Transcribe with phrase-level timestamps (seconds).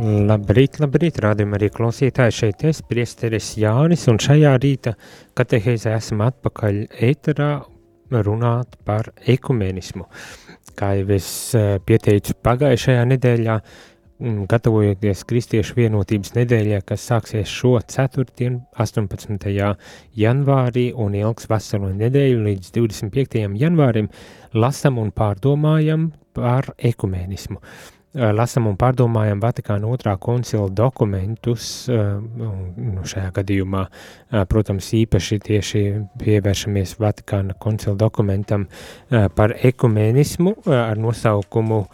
[0.00, 4.94] Labrīt, labrīt, rādījumā arī klausītāji šeit es, priesteris Jānis, un šajā rīta
[5.36, 7.48] kateheizē esam atpakaļ ēterā
[8.24, 10.06] runāt par ekumenismu.
[10.78, 11.28] Kā jau es
[11.58, 13.58] eh, pieteicu pagājušajā nedēļā,
[14.48, 19.52] gatavojoties Kristiešu vienotības nedēļā, kas sāksies šo ceturtdienu, 18.
[20.16, 23.46] janvārī un ilgs veselo nedēļu līdz 25.
[23.60, 24.08] janvārim,
[24.56, 27.60] lasam un pārdomājam par ekumenismu
[28.14, 33.84] lasam un pārdomājam Vatikāna otrā koncila dokumentus, nu šajā gadījumā,
[34.50, 35.82] protams, īpaši tieši
[36.18, 38.66] pievēršamies Vatikāna koncila dokumentam
[39.10, 41.84] par ekumenismu ar nosaukumu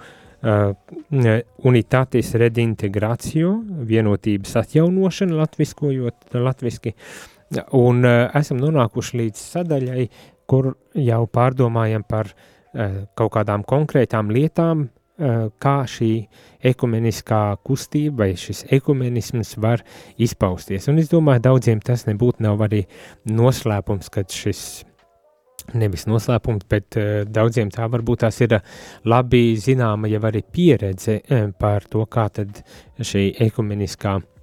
[1.67, 3.53] Unitatis redintegrācio,
[3.89, 6.93] vienotības atjaunošana, latviskojot latviski,
[7.77, 10.05] un esam nonākuši līdz sadaļai,
[10.47, 12.31] kur jau pārdomājam par
[13.17, 16.11] kaut kādām konkrētām lietām, Eh, kā šī
[16.67, 19.85] ekumeniskā kustība vai šis ekumenisms var
[20.21, 20.91] izpausties.
[20.93, 22.83] Un es domāju, daudziem tas nebūtu nav arī
[23.31, 24.85] noslēpums, kad šis
[25.75, 28.59] nevis noslēpums, bet uh, daudziem tā varbūt tās ir
[29.09, 32.63] labi zināma jau arī pieredze uh, par to, kā tad
[33.03, 34.36] šī ekumeniskā uh,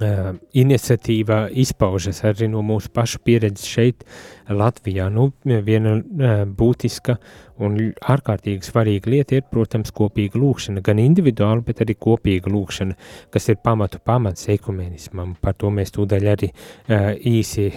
[0.00, 4.06] Uh, iniciatīva izpaužas arī no mūsu pašu pieredzes šeit,
[4.48, 5.10] Latvijā.
[5.12, 7.18] Nu, viena uh, būtiska
[7.62, 12.96] un ārkārtīgi svarīga lieta ir, protams, kopīga lūkšana, gan individuāli, bet arī kopīga lūkšana,
[13.36, 15.36] kas ir pamatu pamats ekumenismam.
[15.44, 17.68] Par to mēs tūdaļ arī uh, īsi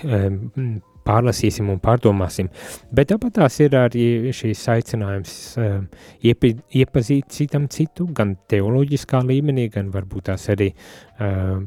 [1.06, 2.50] pārlasīsim un pārdomāsim.
[2.96, 5.76] Bet tāpat tās ir arī šīs aicinājums uh,
[6.26, 11.62] iepi, iepazīt citam citu, gan teoloģiskā līmenī, gan varbūt tās arī uh,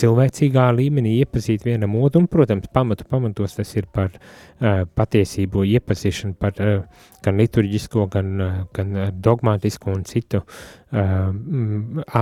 [0.00, 6.38] cilvēcīgā līmenī iepazīt vienam otru, un, protams, pamatu pamatos tas ir par uh, patiesību iepazīšanu,
[6.40, 11.28] par uh, gan liturģisko, gan, uh, gan dogmātisko un citu uh,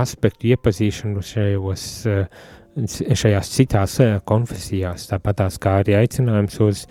[0.01, 6.83] aspektu iepazīšanu šajos uh, šajās citās eh, konfesijās, tāpat tās kā arī aicinājums uz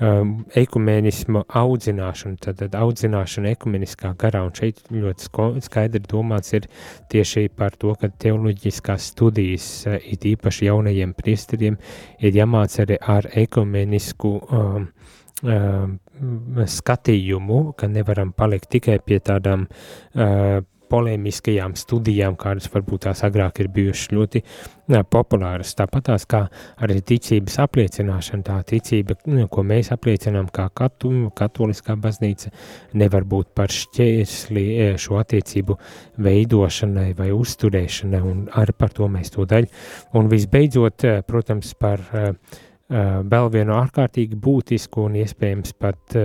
[0.00, 6.68] um, ekumēnismu audzināšanu, tad, tad audzināšana ekumeniskā garā, un šeit ļoti skaidri domāts ir
[7.12, 11.76] tieši par to, ka teoloģiskās studijas, uh, it īpaši jaunajiem priesteriem,
[12.20, 14.88] ir jāmāc arī ar ekumenisku um,
[15.44, 15.98] um,
[16.78, 23.70] skatījumu, ka nevaram palikt tikai pie tādām uh, polēmiskajām studijām, kādas varbūt tās agrāk ir
[23.74, 25.74] bijušas ļoti jā, populāras.
[25.78, 26.42] Tāpat tās kā
[26.82, 32.52] arī ticības apliecināšana, tā ticība, nu, ko mēs apliecinām kā katu, katoliskā baznīca,
[32.98, 35.78] nevar būt par šķērsli e, šo attiecību
[36.26, 39.72] veidošanai vai uzturēšanai, un arī par to mēs to daļu.
[40.16, 42.32] Un visbeidzot, e, protams, par uh,
[42.88, 46.16] vēl vienu ārkārtīgi būtisku un iespējams pat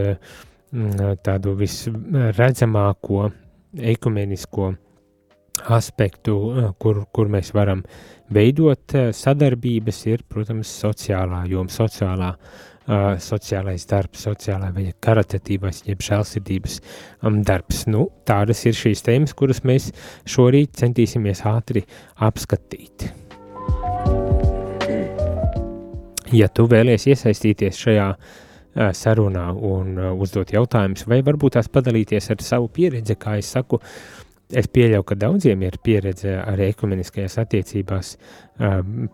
[1.26, 3.32] tādu visredzamāko
[3.78, 4.74] ekumenisko
[5.70, 7.84] aspektu, eh, kur, kur mēs varam
[8.34, 16.02] veidot eh, sadarbības, ir, protams, sociālā joma, sociālā, uh, sociālais darbs, sociālā vai karitatīvais, jeb
[16.04, 16.80] žēlsirdības
[17.28, 17.86] um, darbs.
[17.88, 19.92] Nu, tādas ir šīs tēmas, kuras mēs
[20.26, 21.84] šorīt centīsimies ātri
[22.20, 23.12] apskatīt.
[26.32, 28.40] Ja tu vēlies iesaistīties šajā uh,
[28.76, 33.82] sarunā un uzdot jautājumus, vai varbūt tās padalīties ar savu pieredzi, kā es saku,
[34.52, 38.14] es pieļauju, ka daudziem ir pieredze arī ekumeniskajās attiecībās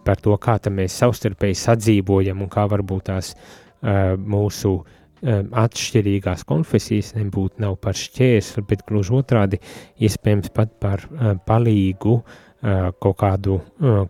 [0.06, 3.34] par to, kā mēs savstarpēji sadzīvojam un kā varbūt tās
[3.82, 4.78] mūsu
[5.58, 9.58] atšķirīgās konfesijas nebūtu par šķērsli, bet gluži otrādi
[10.06, 11.08] iespējams pat par
[11.50, 12.36] palīgu uh,
[13.00, 13.60] kaut, kādu,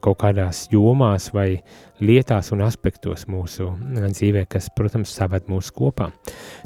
[0.02, 1.62] kaut kādās jomās vai
[2.02, 6.10] lietās un aspektos mūsu dzīvē, kas, protams, saved mūs kopā.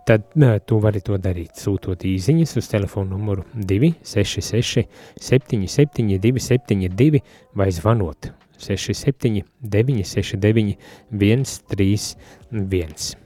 [0.08, 0.22] Tad
[0.68, 4.86] tu vari to darīt, sūtot īsiņas uz telefonu numuru 266
[5.22, 7.22] 77 272
[7.56, 8.32] vai zvanot
[8.62, 10.78] 67 969
[11.12, 13.18] 131.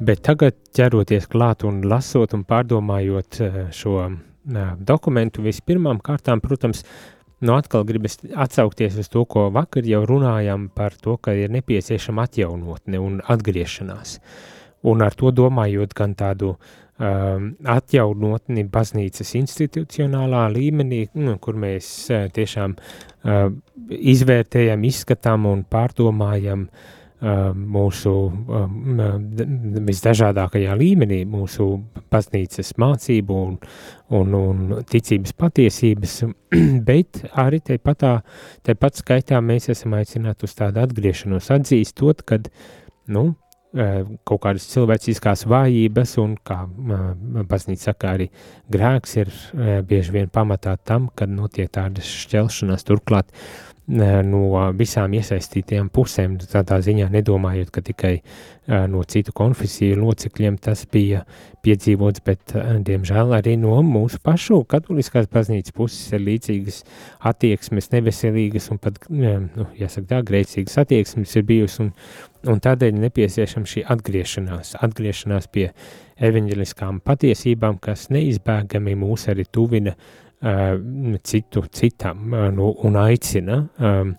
[0.00, 3.36] Bet tagad ķeroties klāt un lasot un pārdomājot
[3.76, 4.06] šo
[4.44, 6.84] dokumentu vispirmām kārtām, protams,
[7.40, 12.28] nu atkal gribas atsaukties uz to, ko vakar jau runājām par to, ka ir nepieciešama
[12.28, 14.18] atjaunotne un atgriešanās.
[14.88, 22.28] Un ar to domājot gan tādu um, atjaunotni baznīcas institucionālā līmenī, nu, kur mēs uh,
[22.32, 23.50] tiešām uh,
[23.90, 26.88] izvērtējam, izskatām un pārdomājam uh,
[27.20, 28.12] mūsu
[29.90, 31.66] visdažādākajā līmenī, mūsu
[32.12, 33.58] baznīcas mācību un,
[34.16, 36.16] un, un ticības patiesības,
[36.88, 38.06] bet arī tepat,
[38.66, 42.48] tepat skaitā mēs esam aicināti uz tādu atgriešanos, atzīstot, kad,
[43.12, 43.30] nu,
[43.70, 46.64] kaut kādas cilvēciskās vājības, un kā
[47.46, 48.26] baznīca saka, arī
[48.72, 49.30] grēks ir
[49.86, 52.86] bieži vien pamatā tam, kad notiek tādas šķelšanās.
[52.88, 53.30] Turklāt
[53.90, 58.12] no visām iesaistītajām pusēm, tādā ziņā nedomājot, ka tikai
[58.90, 61.24] no citu konfesiju locekļiem tas bija
[61.64, 62.54] piedzīvots, bet,
[62.86, 66.82] diemžēl, arī no mūsu pašu katoliskās baznīcas puses ir līdzīgas
[67.32, 71.92] attieksmes, neveselīgas un pat, nu, jāsaka tā, grēcīgas attieksmes ir bijusi, un,
[72.54, 75.70] un tādēļ nepieciešama šī atgriešanās, atgriešanās pie
[76.20, 84.14] evaņģeliskām patiesībām, kas neizbēgami mūs arī tuvina uh, citu citam nu, un aicina um,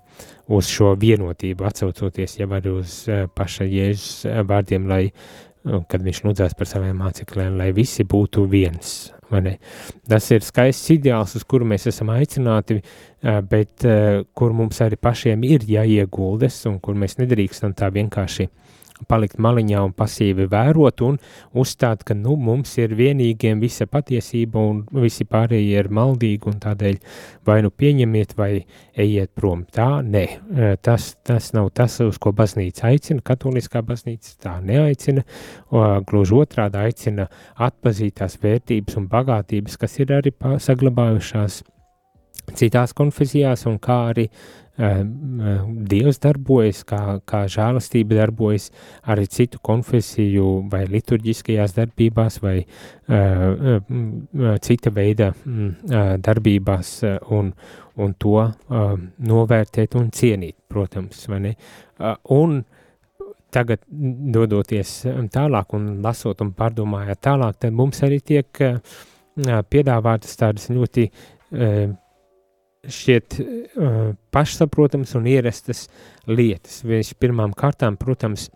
[0.53, 2.97] uz šo vienotību, atcaucoties jau arī uz
[3.35, 5.07] paša Jēzus vārdiem, lai,
[5.63, 9.11] kad viņš lūdzās par saviem mācekļiem, lai visi būtu viens.
[10.11, 12.81] Tas ir skaists ideāls, uz kuru mēs esam aicināti,
[13.21, 13.85] bet
[14.35, 18.70] kur mums arī pašiem ir jāieguldes un kur mēs nedrīkstam tā vienkārši uh,
[19.09, 21.17] palikt maliņā un pasīvi vērot un
[21.57, 26.99] uzstāt, ka nu, mums ir vienīgiem visa patiesība un visi pārējie ir maldīgi un tādēļ
[27.47, 28.51] vai nu pieņemiet vai
[28.93, 29.65] ejiet prom.
[29.73, 35.25] Tā, nē, e, tas, tas nav tas, uz ko baznīca aicina, katoliskā baznīca tā neaicina,
[36.07, 37.27] gluži otrādi aicina
[37.61, 41.61] atpazīt tās vērtības un bagātības, kas ir arī saglabājušās
[42.57, 48.69] citās konfesijās un kā arī uh, Dievs darbojas, kā, kā žēlastība darbojas
[49.03, 53.81] arī citu konfesiju vai liturģiskajās darbībās vai uh,
[54.63, 56.93] cita veida uh, darbībās
[57.35, 57.51] un,
[57.99, 58.93] un to uh,
[59.31, 61.55] novērtēt un cienīt, protams, vai ne?
[62.31, 62.61] Un
[63.51, 65.01] tagad dodoties
[65.35, 68.63] tālāk un lasot un pārdomājot tālāk, tad mums arī tiek
[69.71, 71.09] piedāvātas tādas ļoti
[72.87, 73.99] šķiet uh,
[74.33, 75.85] pašsaprotams un ierastas
[76.29, 76.81] lietas.
[76.87, 78.49] Viņš pirmām kārtām, protams,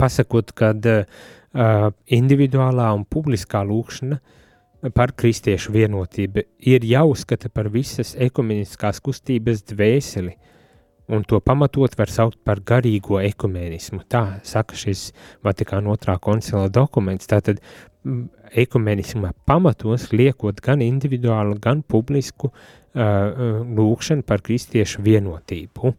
[0.00, 1.88] pasakot, ka uh,
[2.20, 4.20] individuālā un publiskā lūkšana
[4.96, 10.32] par kristiešu vienotību ir jāuzskata par visas ekumeniskās kustības dvēseli,
[11.10, 14.04] un to pamatot var saukt par garīgo ekumenismu.
[14.08, 15.10] Tā saka šis
[15.44, 17.28] Vatikāna otrā koncila dokuments.
[17.28, 17.60] Tātad
[18.56, 22.62] ekumenisma pamatos liekot gan individuālu, gan publisku uh,
[22.94, 25.94] lūkšana par kristiešu vienotību.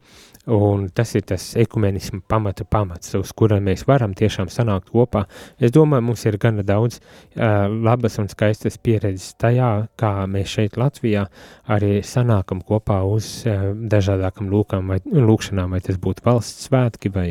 [0.51, 5.27] Un tas ir tas ekumenismu pamata pamats, uz kura mēs varam tiešām sanākt kopā.
[5.61, 9.69] Es domāju, mums ir gana daudz uh, labas un skaistas pieredzes tajā,
[10.01, 11.27] kā mēs šeit Latvijā
[11.69, 17.27] arī sanākam kopā uz uh, dažādākam lūkām vai lūkšanām, vai tas būtu valsts svētki vai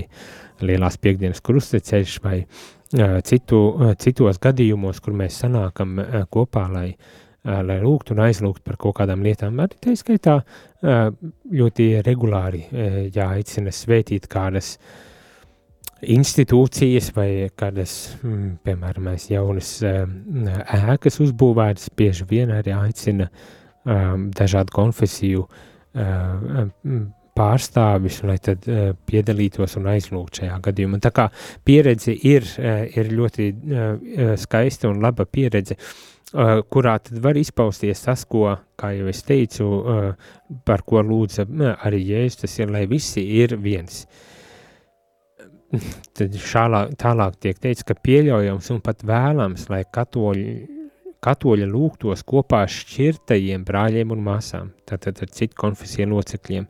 [0.62, 6.92] lielās piekdienas krusteceļš vai uh, citu, uh, citos gadījumos, kur mēs sanākam uh, kopā, lai
[6.92, 9.60] uh, lai lūgtu un aizlūgtu par kaut kādām lietām.
[9.62, 10.40] Arī tā skaitā
[10.82, 12.66] ļoti regulāri
[13.14, 14.74] jāaicina svētīt kādas
[16.00, 17.94] institūcijas vai kādas,
[18.64, 23.30] piemēram, jaunas ēkas uzbūvētas, bieži vien arī aicina
[23.84, 25.46] dažādu konfesiju
[27.40, 30.98] pārstāvis, lai tad uh, piedalītos un aizlūgtu šajā gadījumā.
[31.00, 31.28] Tā kā
[31.64, 35.78] pieredze ir, uh, ir ļoti uh, skaista un laba pieredze.
[35.78, 38.44] Uh, kurā tad var izpausties tas, ko,
[38.78, 40.34] kā jau es teicu, uh,
[40.66, 41.46] par ko lūdza
[41.86, 44.04] arī Jēzus, tas ir, lai visi ir viens.
[46.18, 50.54] Tad šālā, tālāk tiek teikts, ka pieļaujams un pat vēlams, lai katoļi,
[51.22, 56.66] katoļa lūgtos kopā šķirtajiem brāļiem un māsām, tātad ar citu konfesiju locekļiem.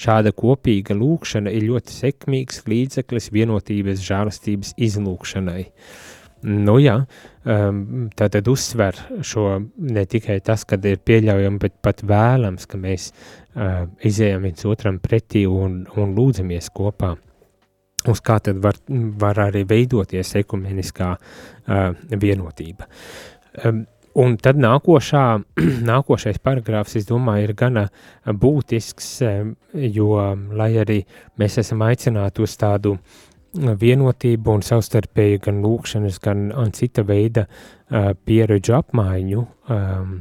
[0.00, 5.66] Šāda kopīga lūkšana ir ļoti sekmīgs līdzeklis vienotības žēlastības izlūkšanai.
[5.68, 7.06] Uh, Nu jā, um,
[7.44, 9.46] tā tad uzsver šo
[9.78, 14.98] ne tikai tas, kad ir pieļaujami, bet pat vēlams, ka mēs uh, izējām viens otram
[15.00, 17.14] pretī un, un lūdzamies kopā.
[18.08, 22.90] Uz kā tad var, var arī veidoties ekumeniskā uh, vienotība.
[23.64, 23.86] Um,
[24.20, 25.24] Un tad nākošā,
[25.92, 27.84] nākošais paragrāfs, es domāju, ir gana
[28.26, 29.06] būtisks,
[29.94, 30.08] jo,
[30.58, 30.96] lai arī
[31.38, 33.20] mēs esam aicināti uz tādu uh,
[33.54, 40.14] vienotību un savstarpēju gan lūkšanas, gan cita veida uh, pieredžu apmaiņu um,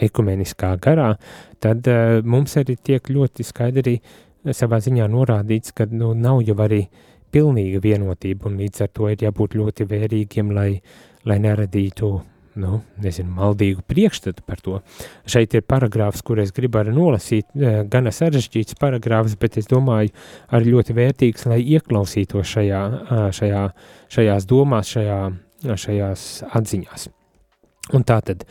[0.00, 1.12] ekumeniskā garā,
[1.60, 3.98] tad uh, mums arī tiek ļoti skaidri
[4.56, 6.86] savā ziņā norādīts, ka nu, nav jau arī
[7.30, 10.70] pilnīga vienotība un līdz ar to ir jābūt ļoti vērīgiem, lai,
[11.28, 12.14] lai neradītu
[12.60, 14.80] nu, nezinu, maldīgu priekšstatu par to.
[15.28, 20.12] Šeit ir paragrāfs, kur es gribu arī nolasīt, eh, gana sarežģīts paragrāfs, bet es domāju,
[20.52, 22.82] arī ļoti vērtīgs, lai ieklausītos šajā,
[23.36, 23.64] šajā,
[24.12, 25.18] šajās domās, šajā,
[25.64, 27.08] šajās atziņās.
[27.96, 28.44] Un tā tad,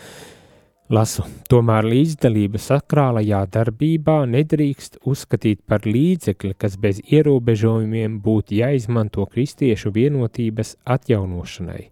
[0.89, 9.93] Lasu, tomēr līdzdalība sakrālajā darbībā nedrīkst uzskatīt par līdzekli, kas bez ierobežojumiem būtu jāizmanto kristiešu
[9.93, 11.83] vienotības atjaunošanai.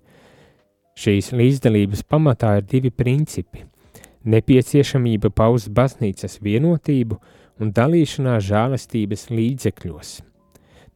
[0.97, 3.61] Šīs līdzdalības pamatā ir divi principi-
[4.33, 7.19] nepieciešamība paust baznīcas vienotību
[7.61, 10.21] un dalīšanās žēlastības līdzekļos.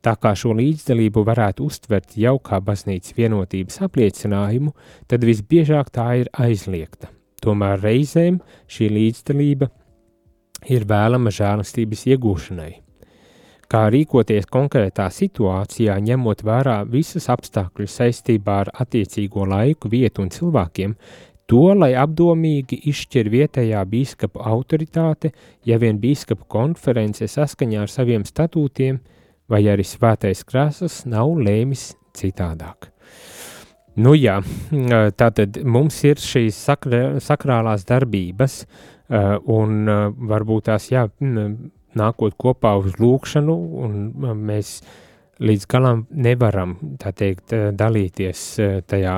[0.01, 4.73] Tā kā šo līdzdalību varētu uztvert jau kā baznīcas vienotības apliecinājumu,
[5.07, 7.11] tad visbiežāk tā ir aizliegta.
[7.41, 9.69] Tomēr reizēm šī līdzdalība
[10.65, 12.73] ir vēlama žēlastības iegūšanai.
[13.71, 20.97] Kā rīkoties konkrētā situācijā, ņemot vērā visus apstākļus saistībā ar attiecīgo laiku, vietu un cilvēkiem,
[21.47, 25.31] to, lai apdomīgi izšķir vietējā bīskapa autoritāte,
[25.63, 28.99] ja vien bīskapa konference saskaņā ar saviem statūtiem,
[29.51, 32.91] vai arī svētais krāsas nav lēmis citādāk.
[33.95, 34.41] Nu jā,
[35.19, 38.65] tātad mums ir šīs sakra, sakrālās darbības,
[39.51, 39.83] un
[40.31, 41.07] varbūt tās, jā,
[41.97, 43.55] nākot kopā uz lūkšanu,
[43.85, 44.79] un mēs
[45.41, 48.45] līdz galam nevaram, tā teikt, dalīties
[48.87, 49.15] tajā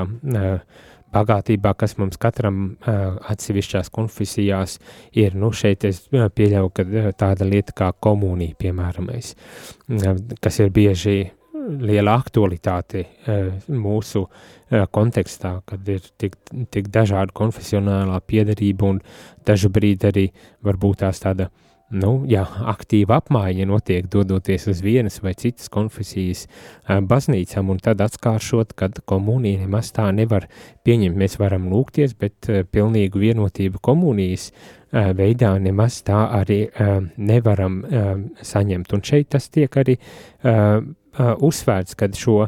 [1.13, 4.79] bagātībā, kas mums katram atsevišķās konfesijās
[5.19, 5.35] ir.
[5.37, 9.11] Nu, šeit es pieļauju, ka tāda lieta kā komunija, piemēram,
[10.41, 11.17] kas ir bieži
[11.63, 13.05] liela aktualitāte
[13.71, 14.25] mūsu
[14.91, 16.39] kontekstā, kad ir tik,
[16.73, 19.03] tik dažāda konfesionālā piedarība un
[19.45, 20.25] dažu brīdi arī
[20.65, 21.51] varbūt tās tāda,
[21.93, 26.45] nu, jā, aktīva apmaiņa notiek dodoties uz vienas vai citas konfesijas
[26.87, 30.47] baznīcām un tad atskāršot, kad komunija nemaz tā nevar
[30.85, 31.17] pieņemt.
[31.19, 34.49] Mēs varam lūgties, bet pilnīgu vienotību komunijas
[34.91, 36.65] veidā nemaz tā arī
[37.17, 37.81] nevaram
[38.41, 38.93] saņemt.
[38.93, 39.97] Un šeit tas tiek arī
[41.13, 42.41] uzsvērts, kad šo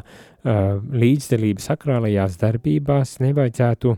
[0.46, 3.96] līdzdalību sakrālajās darbībās nevajadzētu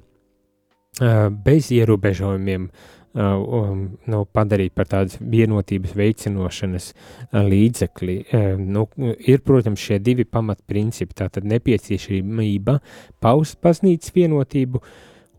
[1.44, 8.16] bez ierobežojumiem uh, nu, padarīt par tādas vienotības veicinošanas uh, līdzekli.
[8.28, 8.86] Uh, nu,
[9.18, 12.78] ir, protams, šie divi pamatprincipi, tātad nepieciešamība
[13.22, 14.82] paust baznīcas vienotību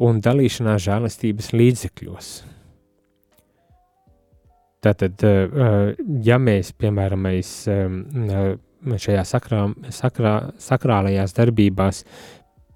[0.05, 2.31] un dalīšanās žēlastības līdzekļos.
[4.79, 5.19] Tātad,
[6.23, 7.49] ja mēs, piemēram, mēs
[9.03, 10.33] šajā sakrā, sakrā,
[10.63, 12.05] sakrālajās darbībās,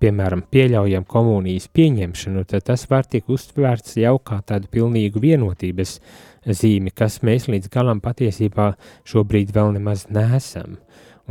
[0.04, 5.98] piemēram, pieļaujam komunijas pieņemšanu, tad tas var tikt uztvērts jau kā tādu pilnīgu vienotības
[6.44, 8.74] zīmi, kas mēs līdz galam patiesībā
[9.08, 10.78] šobrīd vēl nemaz nesam.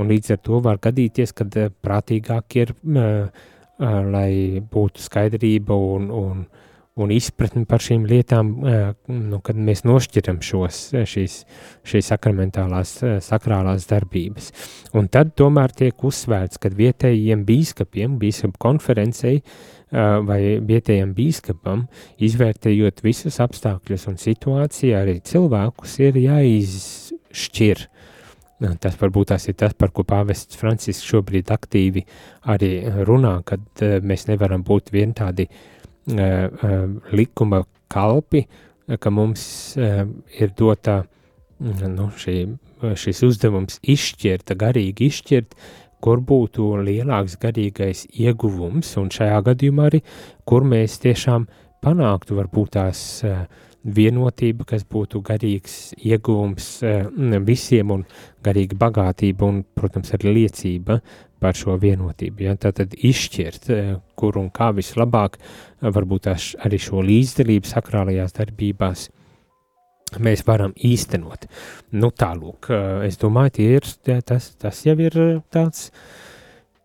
[0.01, 3.49] Un līdz ar to var gadīties, ka eh, prātīgāk ir, uh,
[3.83, 6.45] lai būtu skaidrība un, un
[7.01, 8.51] un izpratni par šīm lietām,
[9.09, 11.37] nu, kad mēs nošķiram šos, šīs,
[11.89, 14.51] šīs sakramentālās, sakrālās darbības.
[14.99, 19.41] Un tad tomēr tiek uzsvērts, ka vietējiem bīskapiem, bīskapu konferencei
[19.93, 21.87] vai vietējiem bīskapam,
[22.21, 27.89] izvērtējot visus apstākļus un situāciju, arī cilvēkus ir jāizšķir.
[28.79, 32.05] Tas varbūt tas ir tas, par ko pāvests Francisks šobrīd aktīvi
[32.53, 32.75] arī
[33.09, 33.65] runā, kad
[34.05, 38.47] mēs nevaram būt vien tādi uh, likuma kalpi,
[38.99, 39.45] ka mums
[39.79, 41.03] ir dota
[41.63, 42.37] nu, šī,
[42.99, 45.55] šis uzdevums izšķirt, garīgi izšķirt,
[46.03, 50.03] kur būtu lielāks garīgais ieguvums, un šajā gadījumā arī,
[50.49, 51.47] kur mēs tiešām
[51.83, 53.23] panāktu varbūt tās
[53.83, 56.69] vienotība, kas būtu garīgs ieguvums
[57.47, 58.05] visiem un
[58.43, 61.01] garīga bagātība un, protams, arī liecība
[61.43, 62.47] par šo vienotību.
[62.47, 62.55] Ja?
[62.61, 69.09] Tātad izšķirt, eh, kur un kā vislabāk eh, varbūt arī šo līdzdalību sakrālajās darbībās
[70.23, 71.49] mēs varam īstenot.
[71.99, 73.89] Nu, tālūk, eh, es domāju, ir,
[74.23, 75.19] tas, tas jau ir
[75.51, 75.91] tāds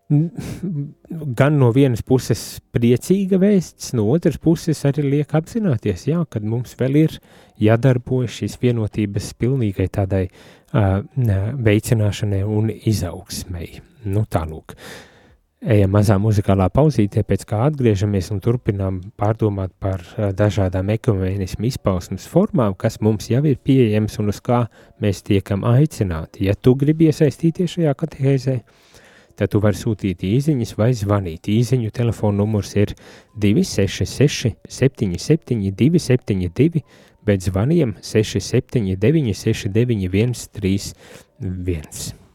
[0.08, 6.72] gan no vienas puses priecīga vēsts, no otras puses arī liek apzināties, jā, kad mums
[6.80, 7.18] vēl ir
[7.60, 11.02] jādarbojas šīs vienotības pilnīgai tādai uh,
[11.68, 13.68] veicināšanai un izaugsmai.
[14.08, 14.72] Nu, tālūk.
[15.58, 20.04] Ejam mazā muzikālā pauzītē, pēc kā atgriežamies un turpinām pārdomāt par
[20.38, 24.62] dažādām ekumēnismu izpausmes formām, kas mums jau ir pieejams un uz kā
[25.02, 26.46] mēs tiekam aicināti.
[26.46, 28.54] Ja tu gribi iesaistīties šajā katehēzē,
[29.38, 31.48] tad tu vari sūtīt īziņas vai zvanīt.
[31.52, 32.94] Īziņu telefona numurs ir
[33.38, 36.84] 266 77 272,
[37.26, 42.27] bet zvaniem 679 691 31.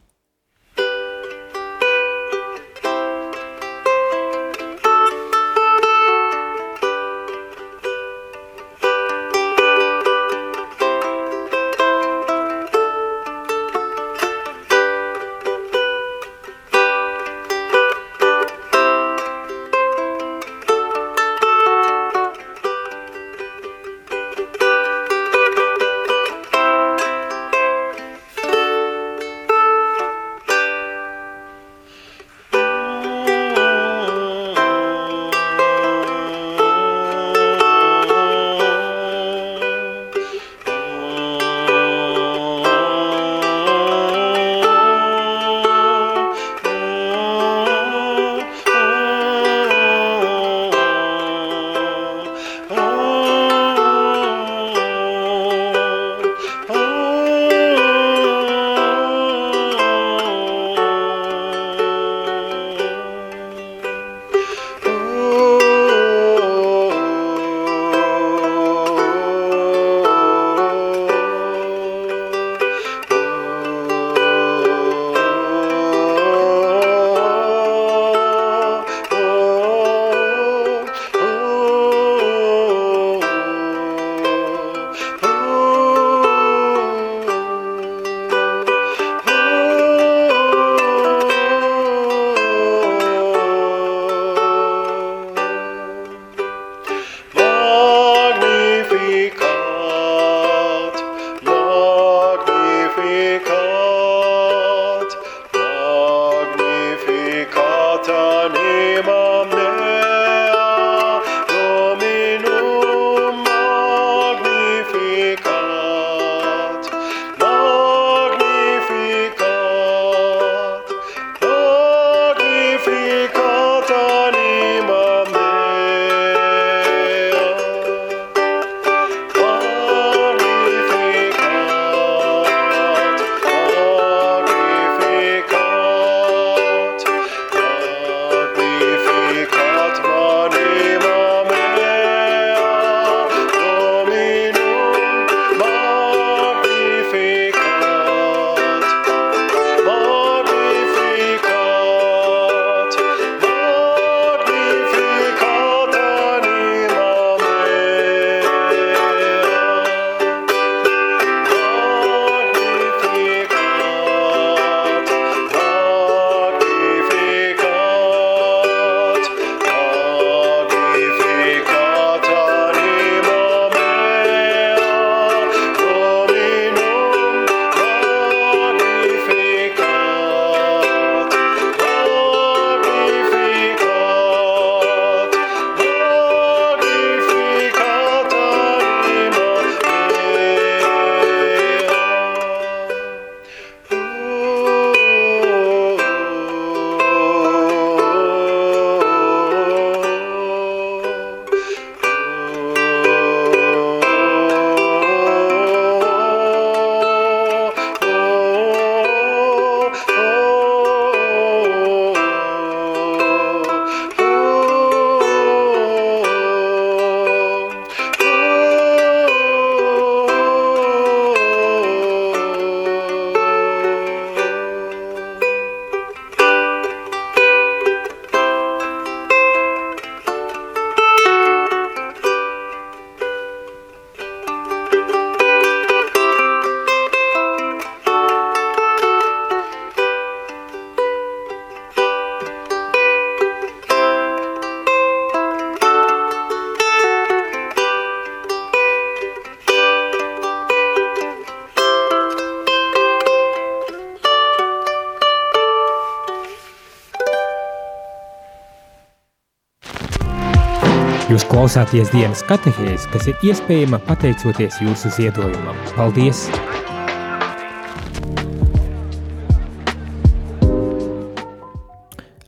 [261.54, 265.78] Klausāties dienas katehēzi, kas ir iespējama pateicoties jūsu ziedojumam.
[265.94, 266.48] Paldies!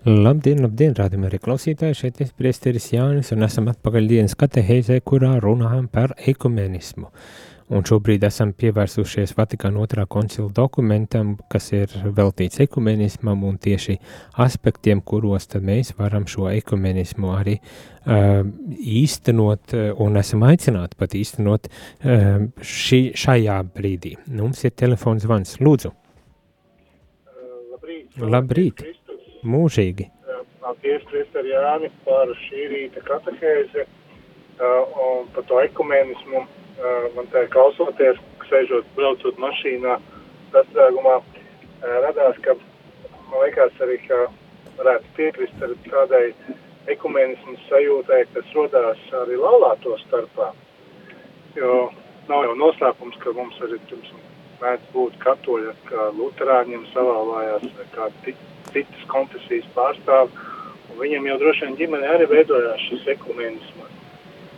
[0.09, 5.35] Labdien, labdien, rādījumā arī klausītāji, šeit ir priesteris Jānis un esam atpakaļ dienas katehēzē, kurā
[5.43, 7.11] runājam par ekumenismu.
[7.11, 13.97] Uh, un šobrīd esam pievērsušies Vatikāna otrā koncila dokumentam, kas ir veltīts ekumenismam un tieši
[14.45, 18.43] aspektiem, kuros mēs varam šo ekumenismu arī uh,
[19.01, 24.15] īstenot un esam aicināti pat īstenot uh, ši, šajā brīdī.
[24.28, 25.93] Mums ir telefons zvans, lūdzu.
[27.71, 28.21] Labrīt.
[28.21, 28.86] Labrīt.
[29.45, 30.10] Mūžīgi.
[30.62, 36.45] Paldies, Krister Jāni, par šī rīta katehēzi uh, un par to ekumenismu
[37.15, 39.97] man tā klausoties, sēžot, braucot mašīnā,
[40.53, 41.19] sastrēgumā,
[42.05, 42.55] radās, ka
[43.31, 44.25] man liekas arī, ka
[44.77, 46.25] varētu piekrist ar tādai
[46.91, 50.51] ekumenismu sajūtai, kas rodās arī laulāto starpā.
[51.55, 51.89] Jo
[52.29, 54.11] nav jau noslēpums, ka mums arī pirms
[54.61, 58.09] mēdz būt katoļa, ka luterāņiem savēlājās vai kā
[58.73, 60.31] citas konfesijas pārstāv,
[60.91, 63.89] un viņam jau droši vien ģimene arī veidojās šis ekumenisma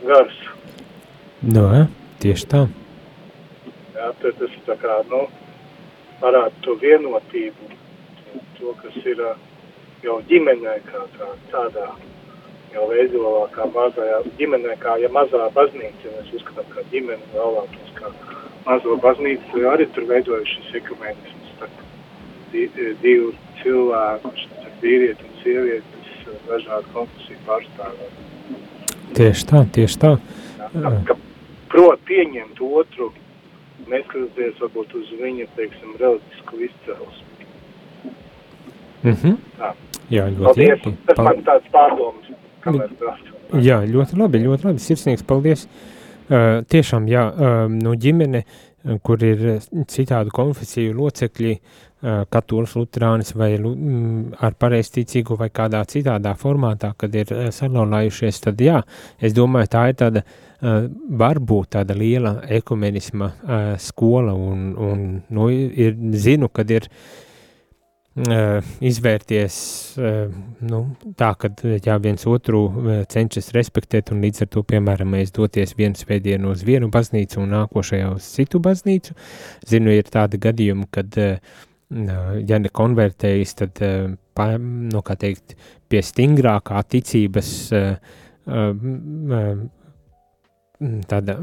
[0.06, 0.38] gars.
[1.42, 1.97] No, nu, eh?
[2.22, 2.64] Tieši tā.
[3.94, 5.24] Jā, tad tas tā kā, nu,
[6.18, 7.70] parāda to vienotību,
[8.58, 9.22] to, kas ir
[10.02, 11.86] jau ģimenē kā tā, tādā
[12.74, 18.12] jau veidolā, kā mazajā ģimenē, kā ja mazā baznīca, mēs uzskatām, kā ģimene vēlētos, kā
[18.66, 21.78] mazo baznīcu, arī tur veidojas šis ekumenisms, starp
[23.04, 24.34] divu cilvēku,
[24.82, 26.10] vīrieti un sievietes,
[26.48, 28.20] dažādu konfesiju pārstāvēt.
[29.16, 30.12] Tieši tā, tieši tā.
[30.58, 31.16] Jā, ka,
[31.72, 33.10] prot pieņemt otru,
[33.88, 37.26] neskatoties varbūt uz viņa, teiksim, reliģisku izcelsmi.
[39.02, 39.36] Mm -hmm.
[39.58, 39.72] Tā.
[40.10, 40.70] Jā, ļoti paldies.
[40.70, 40.96] labi.
[41.06, 41.36] Tas paldies.
[41.36, 43.34] man tāds pārdomas, kamēr braucu.
[43.64, 44.78] Jā, ļoti labi, ļoti labi.
[44.78, 45.68] Sirsnīgs paldies.
[46.28, 48.42] Uh, tiešām, jā, uh, no ģimene,
[49.02, 51.87] kur ir citādu konfesiju locekļi, uh,
[52.30, 58.60] katolis, luterānis vai mm, ar pareizticīgu vai kādā citādā formātā, kad ir uh, salaunājušies, tad
[58.62, 58.82] jā,
[59.18, 64.72] es domāju, tā ir tāda uh, Uh, var būt tāda liela ekumenisma uh, skola, un,
[64.74, 69.58] un nu, ir, zinu, kad ir uh, izvērties
[70.66, 70.80] nu,
[71.14, 72.64] tā, ka jā, viens otru
[73.06, 77.54] cenšas respektēt, un līdz ar to, piemēram, mēs doties vienu svētdienu uz vienu baznīcu un
[77.54, 79.14] nākošajā uz citu baznīcu.
[79.70, 81.22] Zinu, ir tādi gadījumi, kad
[81.88, 83.82] ja ne konvertējas, tad,
[84.60, 85.56] nu, teikt,
[85.88, 87.52] pie stingrākā ticības
[91.10, 91.34] tāda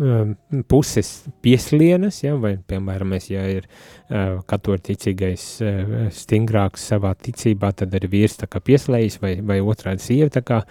[0.72, 1.10] puses
[1.44, 8.12] pieslienas, ja, vai, piemēram, mēs, ja ir uh, katoļticīgais uh, stingrāks savā ticībā, tad arī
[8.14, 10.62] vīrs tā kā pieslējas, vai, vai otrādi sieva tā kā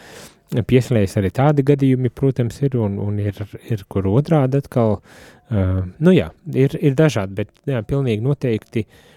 [0.54, 3.36] pieslējas arī tādi gadījumi, protams, ir, un, un ir,
[3.68, 9.12] ir kur otrādi atkal, uh, nu jā, ir, ir dažādi, bet jā, pilnīgi noteikti, mm,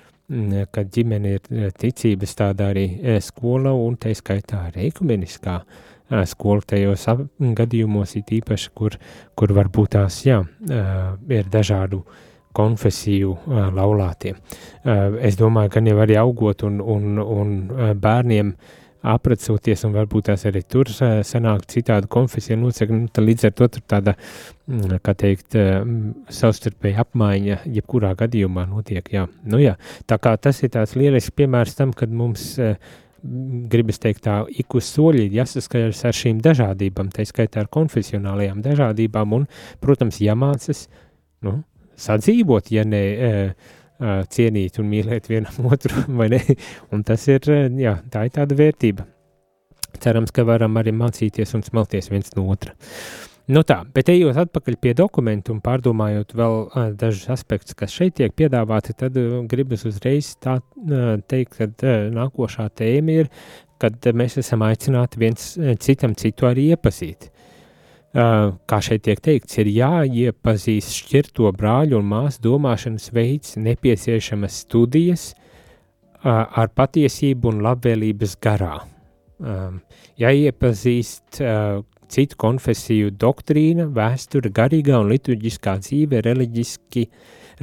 [0.72, 2.88] ka ģimene ir ticības tāda arī
[3.24, 5.86] skola, un tā skaitā arī ekumeniskā uh,
[6.26, 7.06] skolu tajos
[7.38, 8.96] gadījumos, it īpaši, kur,
[9.36, 10.40] kur varbūt tās, jā,
[11.30, 12.04] ir dažādu
[12.58, 13.36] konfesiju
[13.76, 14.34] laulātie.
[15.22, 17.56] Es domāju, ka jau arī augot un, un, un
[18.02, 18.54] bērniem
[19.08, 23.86] aprecoties, un varbūt tās arī tur sanāk citādu konfesiju locekļu, nu, līdz ar to tur
[23.94, 24.14] tāda,
[25.04, 25.58] kā teikt,
[26.40, 29.28] savstarpēja apmaiņa, jebkurā gadījumā notiek, jā.
[29.48, 29.78] Nu jā,
[30.10, 32.76] tā kā tas ir tāds lielisks piemērs tam, kad mums uh,
[33.72, 39.34] gribas teikt tā, ik uz soļi jāsaskaras ar šīm dažādībām, tā skaitā ar konfesionālajām dažādībām
[39.40, 39.50] un,
[39.84, 40.86] protams, jāmācas,
[41.46, 41.60] nu,
[41.98, 43.76] sadzīvot, ja ne uh,
[44.34, 46.42] cienīt un mīlēt vienam otru, vai ne,
[46.94, 49.08] un tas ir, uh, jā, tā ir tāda vērtība.
[49.98, 52.76] Cerams, ka varam arī mācīties un smelties viens no otra.
[52.78, 57.94] Uh, Nu tā, bet ejot atpakaļ pie dokumentu un pārdomājot vēl uh, dažus aspektus, kas
[57.96, 63.30] šeit tiek piedāvāti, tad uh, gribas uzreiz tā uh, teikt, ka uh, nākošā tēma ir,
[63.80, 67.30] kad uh, mēs esam aicināti viens citam citu arī iepazīt.
[68.16, 75.34] Uh, kā šeit tiek teikts, ir jāiepazīst šķirto brāļu un māsu domāšanas veids, nepieciešamas studijas
[75.36, 78.78] uh, ar patiesību un labvēlības garā.
[79.38, 79.82] Um,
[80.18, 81.44] jāiepazīst
[82.10, 86.24] citu konfesiju doktrīna, vēsture, garīgā un liturģiskā dzīve,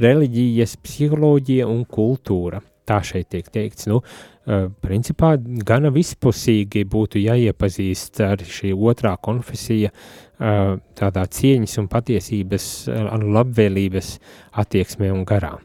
[0.05, 2.61] reliģijas, psiholoģija un kultūra.
[2.85, 3.87] Tā šeit tiek teikts.
[3.89, 11.89] Nu, uh, principā gana vispusīgi būtu jāiepazīst ar šī otrā konfesija uh, tādā cieņas un
[11.91, 14.15] patiesības un labvēlības
[14.61, 15.55] attieksmē un garā.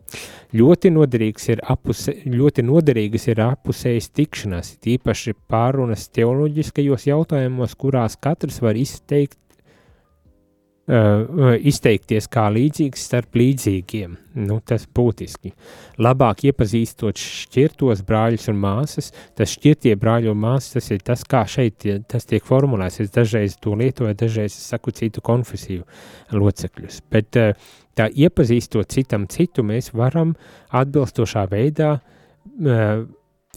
[0.56, 0.90] Ļoti,
[1.52, 9.38] ir apuse, ļoti noderīgas ir apusējas tikšanās, tīpaši pārunas teoloģiskajos jautājumos, kurās katrs var izteikt
[10.90, 14.16] izteikties kā līdzīgs starp līdzīgiem.
[14.40, 15.52] Nu, tas būtiski.
[16.02, 21.44] Labāk iepazīstot šķirtos brāļus un māsas, tas šķirtie brāļi un māsas, tas ir tas, kā
[21.50, 23.00] šeit tas tiek formulēts.
[23.04, 25.86] Es dažreiz to lietoju, dažreiz es saku citu konfesiju
[26.34, 27.02] locekļus.
[27.10, 27.52] Bet uh,
[27.98, 30.34] tā iepazīstot citam citu, mēs varam
[30.70, 33.04] atbilstošā veidā uh,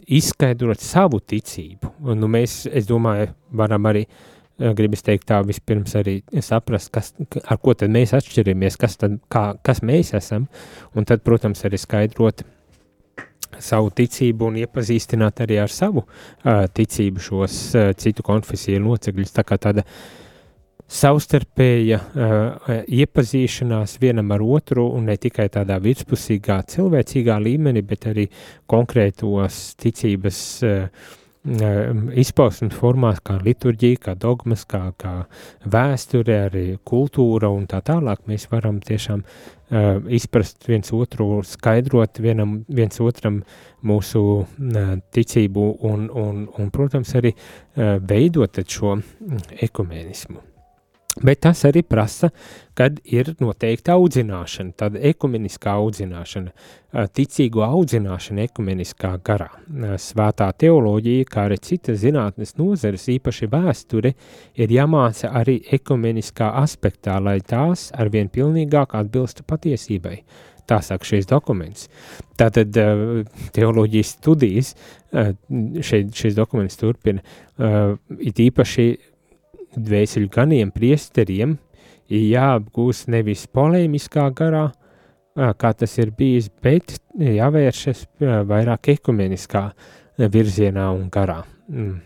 [0.04, 1.96] izskaidrot savu ticību.
[2.04, 7.12] Un, nu, mēs, es domāju, varam arī uh, gribas teikt tā vispirms arī saprast, kas,
[7.42, 10.48] ar ko tad mēs atšķiramies, kas, tad, kā, kas mēs esam,
[10.94, 12.44] un tad, protams, arī skaidrot
[13.62, 19.44] savu ticību un iepazīstināt arī ar savu uh, ticību šos uh, citu konfesiju locekļus, tā
[19.46, 19.84] kā tāda
[20.90, 28.26] savstarpēja uh, iepazīšanās vienam ar otru un ne tikai tādā virspusīgā cilvēcīgā līmenī, bet arī
[28.70, 31.12] konkrētos ticības uh,
[31.44, 35.26] izpausmes formās, kā liturģija, kā dogmas, kā, kā
[35.68, 42.62] vēsture, arī kultūra un tā tālāk, mēs varam tiešām uh, izprast viens otru, skaidrot vienam,
[42.68, 43.42] viens otram
[43.84, 48.96] mūsu uh, ticību un, un, un, protams, arī uh, veidot šo
[49.68, 50.53] ekumēnismu.
[51.22, 52.32] Bet tas arī prasa,
[52.74, 56.50] kad ir noteikta audzināšana, tāda ekumeniskā audzināšana,
[57.14, 59.46] ticīgo audzināšana ekumeniskā garā.
[60.02, 64.14] Svētā teoloģija, kā arī citas zinātnes nozeres, īpaši vēsture,
[64.58, 70.18] ir jāmāca arī ekumeniskā aspektā, lai tās arvien pilnīgāk atbilstu patiesībai.
[70.66, 71.86] Tā saka šis dokuments.
[72.40, 72.74] Tātad
[73.54, 74.74] teoloģijas studijas,
[75.12, 77.20] šeit šis dokuments turpina,
[78.18, 78.86] it īpaši
[79.76, 81.56] dvēseļu ganiem priesteriem
[82.12, 84.68] ir jāapgūst nevis polēmiskā garā,
[85.34, 88.06] kā tas ir bijis, bet jāvēršas
[88.48, 89.68] vairāk ekumeniskā
[90.18, 91.40] virzienā un garā.
[91.68, 92.02] Mm.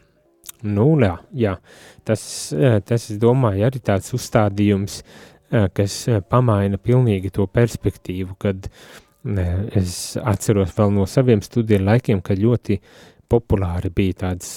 [0.68, 1.54] Nu, jā, jā.
[2.06, 2.22] Tas,
[2.88, 5.02] tas, es domāju, arī tāds uzstādījums,
[5.48, 6.00] kas
[6.30, 8.66] pamaina pilnīgi to perspektīvu, kad
[9.78, 12.78] es atceros vēl no saviem studiju laikiem, kad ļoti
[13.30, 14.50] populāri bija tāds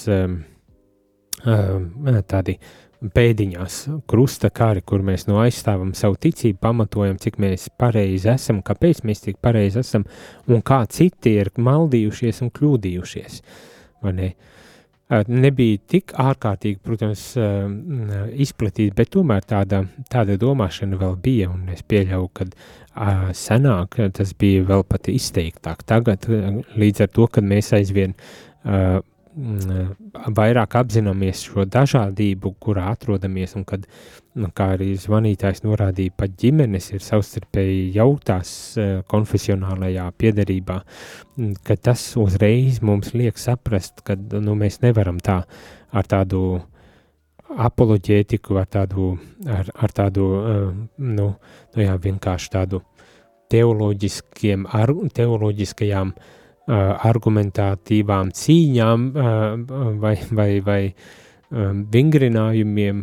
[2.31, 2.57] tādi
[3.01, 3.77] pēdiņās,
[4.09, 9.25] krusta kari, kur mēs no aizstāvam savu ticību, pamatojam, cik mēs pareizi esam, kāpēc mēs
[9.25, 10.05] tik pareizi esam,
[10.51, 13.41] un kā citi ir maldījušies un kļūdījušies.
[14.13, 14.31] Ne?
[15.27, 17.25] Nebija tik ārkārtīgi, protams,
[18.45, 22.47] izplatīta, bet tomēr tāda, tāda domāšana vēl bija, un es pieļauju, ka
[23.35, 25.83] senāk tas bija vēl pat izteiktāk.
[25.89, 26.29] Tagad,
[26.79, 28.15] līdz ar to, kad mēs aizvien
[29.31, 33.85] vairāk apzināmies šo dažādību, kurā atrodamies, un kad,
[34.35, 40.81] nu, kā arī zvanītājs norādīja, pat ģimenes ir savstarpēji jautās eh, konfesionālajā piedarībā,
[41.37, 45.41] mm, ka tas uzreiz mums liek saprast, ka nu, mēs nevaram tā
[45.91, 46.59] ar tādu
[47.51, 49.13] apoloģētiku, ar tādu,
[49.47, 50.67] ar, ar tādu uh,
[51.03, 51.25] nu,
[51.75, 52.79] nu jā, vienkārši tādu
[53.51, 56.29] teoloģiskiem, ar, teoloģiskajām uh,
[56.69, 59.09] argumentatīvām cīņām
[60.01, 60.81] vai, vai, vai
[61.51, 63.01] vingrinājumiem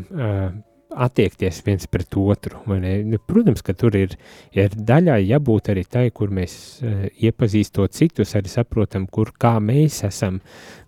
[0.88, 2.62] attiekties viens pret otru.
[2.66, 4.14] Nu, protams, ka tur ir,
[4.56, 6.80] ir daļai jābūt arī tai, kur mēs
[7.20, 10.40] iepazīstot citus, arī saprotam, kur kā mēs esam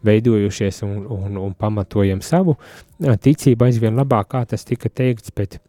[0.07, 2.57] veidojušies un, un, un pamatojam savu
[3.01, 5.61] ticību aizvien labāk, kā tas tika teikts, bet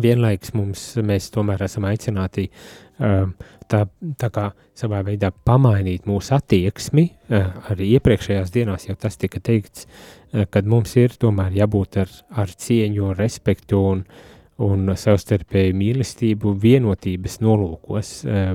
[0.00, 3.28] vienlaiks mums, mēs tomēr esam aicināti uh,
[3.70, 3.82] tā,
[4.20, 9.86] tā kā savā veidā pamainīt mūsu attieksmi, uh, arī iepriekšējās dienās jau tas tika teikts,
[9.86, 14.04] uh, kad mums ir tomēr jābūt ar, ar cieņu, respektu un,
[14.66, 18.12] un savstarpēju mīlestību vienotības nolūkos,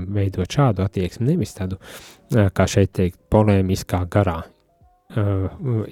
[0.10, 1.78] veidot šādu attieksmi, nevis tādu,
[2.32, 4.39] kā šeit teikt, polēmiskā garā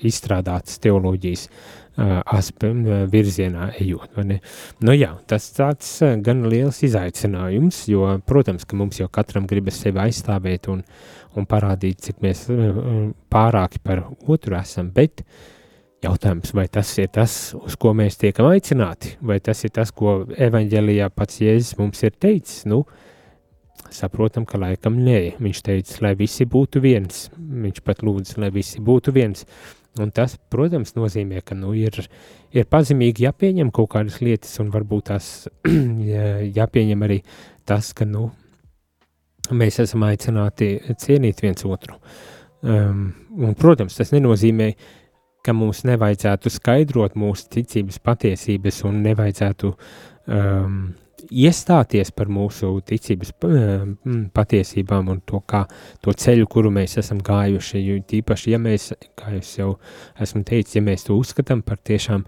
[0.08, 1.44] izstrādātas teoloģijas
[2.00, 2.72] aspe,
[3.12, 4.18] virzienā ejot.
[4.84, 5.92] Nu, jā, tas tāds
[6.24, 10.84] gan liels izaicinājums, jo, protams, ka mums jau katram gribas sevi aizstāvēt un,
[11.38, 12.46] un parādīt, cik mēs
[13.32, 15.26] pārāki par otru esam, bet
[16.06, 20.22] jautājums, vai tas ir tas, uz ko mēs tiekam aicināti, vai tas ir tas, ko
[20.32, 22.86] evaņģēlijā pats Jēzus mums ir teicis, nu,
[23.92, 28.80] saprotam, ka laikam nē, viņš teica, lai visi būtu viens, viņš pat lūdza, lai visi
[28.86, 31.96] būtu viens, uh, Un tas, protams, nozīmē, ka nu, ir,
[32.56, 35.32] ir pazemīgi jāpieņem kaut kādas lietas, un varbūt tās
[36.60, 37.20] jāpieņem arī
[37.68, 38.30] tas, ka nu,
[39.52, 42.00] mēs esam aicināti cienīt viens otru.
[42.60, 44.74] Um, un, protams, tas nenozīmē,
[45.46, 50.82] ka mums nevajadzētu skaidrot mūsu ticības patiesības un nevajadzētu um,
[51.30, 53.88] iestāties par mūsu ticības eh,
[54.36, 55.66] patiesībām un to, kā,
[56.04, 57.82] to ceļu, kuru mēs esam gājuši.
[57.86, 59.76] Jo tīpaši, ja mēs, kā es jau
[60.20, 62.26] esmu teicis, ja mēs to uzskatām par tiešām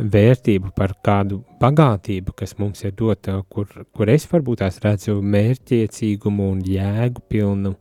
[0.00, 6.50] vērtību, par kādu bagātību, kas mums ir dota, kur, kur es varbūt tās redzu mērķiecīgumu
[6.54, 7.74] un jēgu pilnu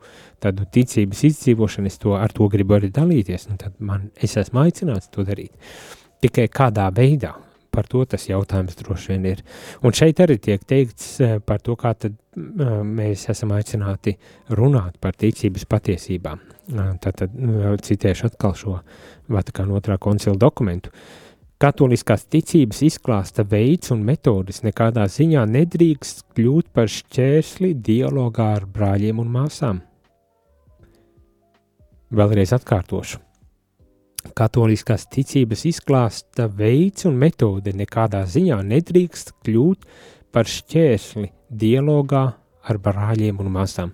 [0.43, 4.65] tādu ticības izdzīvošanu, es to ar to gribu arī dalīties, un tad man, es esmu
[4.65, 5.53] aicināts to darīt.
[6.19, 7.37] Tikai kādā veidā,
[7.71, 9.43] par to tas jautājums droši vien ir.
[9.85, 14.15] Un šeit arī tiek teikts eh, par to, kā tad eh, mēs esam aicināti
[14.57, 16.45] runāt par ticības patiesībām.
[17.01, 17.33] Tātad
[17.81, 18.75] citēšu atkal šo
[19.33, 20.93] Vatikāna otrā koncila dokumentu.
[21.59, 29.19] Katoliskās ticības izklāsta veids un metodes nekādā ziņā nedrīkst kļūt par šķērsli dialogā ar brāļiem
[29.19, 29.81] un māsām.
[32.15, 33.19] Vēlreiz atkārtošu.
[34.35, 39.85] Katoliskās ticības izklāsta veids un metode nekādā ziņā nedrīkst kļūt
[40.35, 42.23] par šķērsli dialogā
[42.69, 43.93] ar brāļiem un māsām.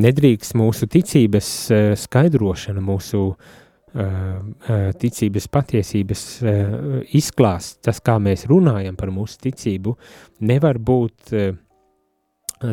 [0.00, 3.58] Nedrīkst mūsu ticības eh, skaidrošana, mūsu uh,
[5.00, 6.22] ticības patiesības
[7.16, 9.96] izklāsts, tas, kā mēs runājam par mūsu ticību,
[10.46, 11.34] nevar būt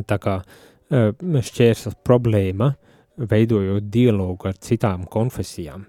[0.08, 0.38] tā kā
[1.18, 2.76] šķērslis problēma,
[3.18, 5.88] veidojot dialogu ar citām konfesijām.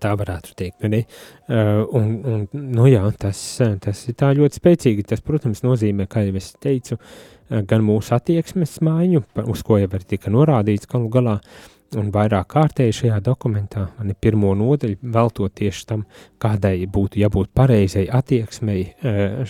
[0.00, 0.86] Tā varētu teikt.
[0.88, 1.02] Ne?
[1.44, 3.40] Uh, un, un, nu jā, tas,
[3.84, 5.06] tas ir tā ļoti spēcīgi.
[5.10, 6.98] Tas, protams, nozīmē, kā jau es teicu,
[7.68, 11.38] gan mūsu attieksmes maiņu, uz ko jau arī tika norādīts galu galā,
[12.00, 16.06] un vairāk kārtēji šajā dokumentā, man ir pirmo nodaļu veltot tieši tam,
[16.42, 18.88] kādai būtu jābūt pareizai attieksmei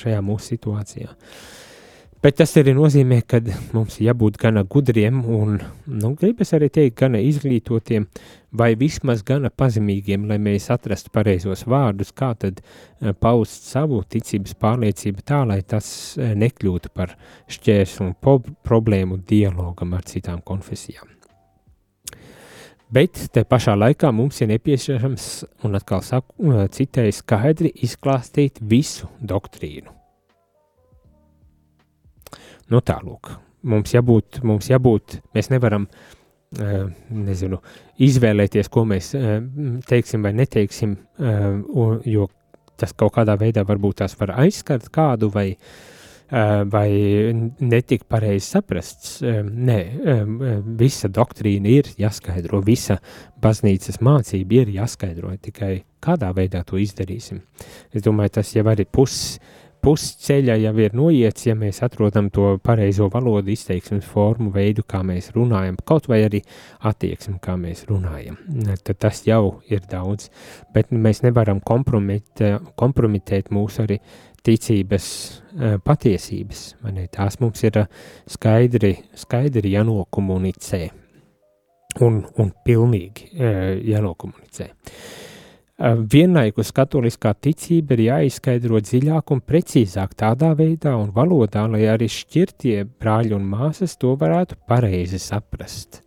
[0.02, 1.14] šajā mūsu situācijā.
[1.14, 1.54] Uh,
[2.24, 3.36] Bet tas arī nozīmē, ka
[3.76, 8.06] mums ir jābūt gana gudriem un, nu, gribas arī teikt, gana izglītotiem
[8.54, 14.54] vai vismaz gana pazemīgiem, lai mēs atrastu pareizos vārdus, kā tad eh, paust savu ticības
[14.60, 15.88] pārliecību tā, lai tas
[16.18, 17.16] eh, nekļūtu par
[17.50, 18.14] šķērslu un
[18.66, 21.10] problēmu dialogam ar citām konfesijām.
[22.94, 25.28] Bet te pašā laikā mums ir nepieciešams,
[25.66, 30.00] un atkal saku, eh, citēji skaidri izklāstīt visu doktrīnu
[32.72, 33.28] Nu, tālūk,
[33.68, 36.23] mums jābūt, mums jābūt, mēs nevaram, uh,
[36.54, 37.58] nezinu,
[38.04, 39.12] izvēlēties, ko mēs
[39.88, 40.96] teiksim vai neteiksim,
[42.10, 42.28] jo
[42.80, 45.54] tas kaut kādā veidā varbūt tās var aizskart kādu vai,
[46.70, 46.88] vai
[47.62, 49.18] netik pareizi saprasts.
[49.22, 49.78] Nē,
[50.80, 52.98] visa doktrīna ir jāskaidro, visa
[53.42, 57.44] baznīcas mācība ir jāskaidro, tikai kādā veidā to izdarīsim.
[57.94, 59.38] Es domāju, tas jau arī puses
[59.84, 65.30] pusceļa jau ir noiets, ja mēs atrodam to pareizo valodu, izteiksmes formu, veidu, kā mēs
[65.34, 66.40] runājam, kaut vai arī
[66.88, 68.38] attieksmi, kā mēs runājam.
[68.80, 70.30] Tad tas jau ir daudz,
[70.74, 73.98] bet mēs nevaram kompromitēt mūsu arī
[74.44, 76.64] ticības uh, patiesības.
[77.12, 77.82] Tās mums ir
[78.30, 80.82] skaidri, skaidri jānokomunicē
[82.04, 83.30] un, un pilnīgi
[83.92, 84.72] jānokomunicē.
[84.72, 85.30] Uh,
[85.74, 92.84] Vienlaikus katoliskā ticība ir jāizskaidro dziļāk un precīzāk tādā veidā un valodā, lai arī šķirtie
[93.02, 96.04] brāļi un māsas to varētu pareizi saprast.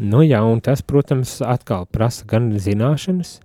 [0.00, 3.42] Nu jā, un tas, protams, atkal prasa gan zināšanas,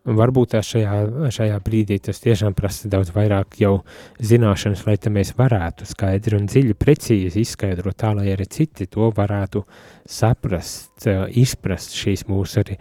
[0.00, 3.82] Varbūt šajā, šajā brīdī tas tiešām prasa daudz vairāk jau
[4.16, 9.60] zināšanas, lai mēs varētu skaidri un dziļi, precīzi izskaidrot tā, lai arī citi to varētu
[10.08, 11.04] saprast,
[11.36, 12.78] izprast šīs mūsu arī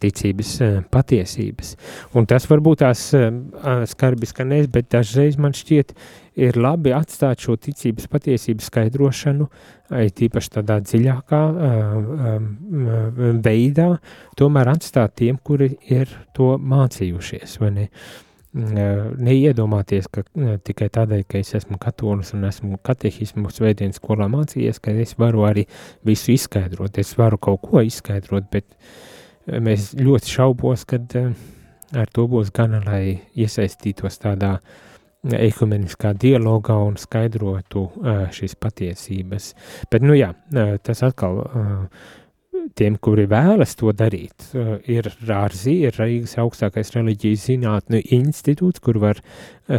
[0.00, 0.54] ticības
[0.88, 1.74] patiesības.
[2.16, 3.10] Un tas varbūt tās
[3.92, 5.92] skarbi skanēs, bet dažreiz man šķiet
[6.40, 9.50] ir labi atstāt šo ticības patiesību skaidrošanu,
[9.90, 11.40] tīpaši tādā dziļākā
[13.44, 13.88] veidā,
[14.38, 17.90] tomēr atstāt tiem, kuri ir to mācījušies, ne?
[18.56, 20.22] Neiedomāties, ka
[20.64, 25.44] tikai tādēļ, ka es esmu katolis un esmu katehismu svētdienas skolā mācījies, ka es varu
[25.44, 25.66] arī
[26.08, 28.64] visu izskaidrot, es varu kaut ko izskaidrot, bet
[29.46, 34.85] mēs ļoti šaubos, kad ar to būs gana, lai iesaistītos tādā uh,
[35.24, 37.88] ekumeniskā dialogā un skaidrotu
[38.36, 39.50] šīs patiesības.
[39.90, 40.32] Bet, nu jā,
[40.86, 41.42] tas atkal
[42.74, 44.48] tiem, kuri vēlas to darīt,
[44.90, 49.20] ir RARZI, ir Rīgas augstākais reliģijas zinātņu institūts, kur var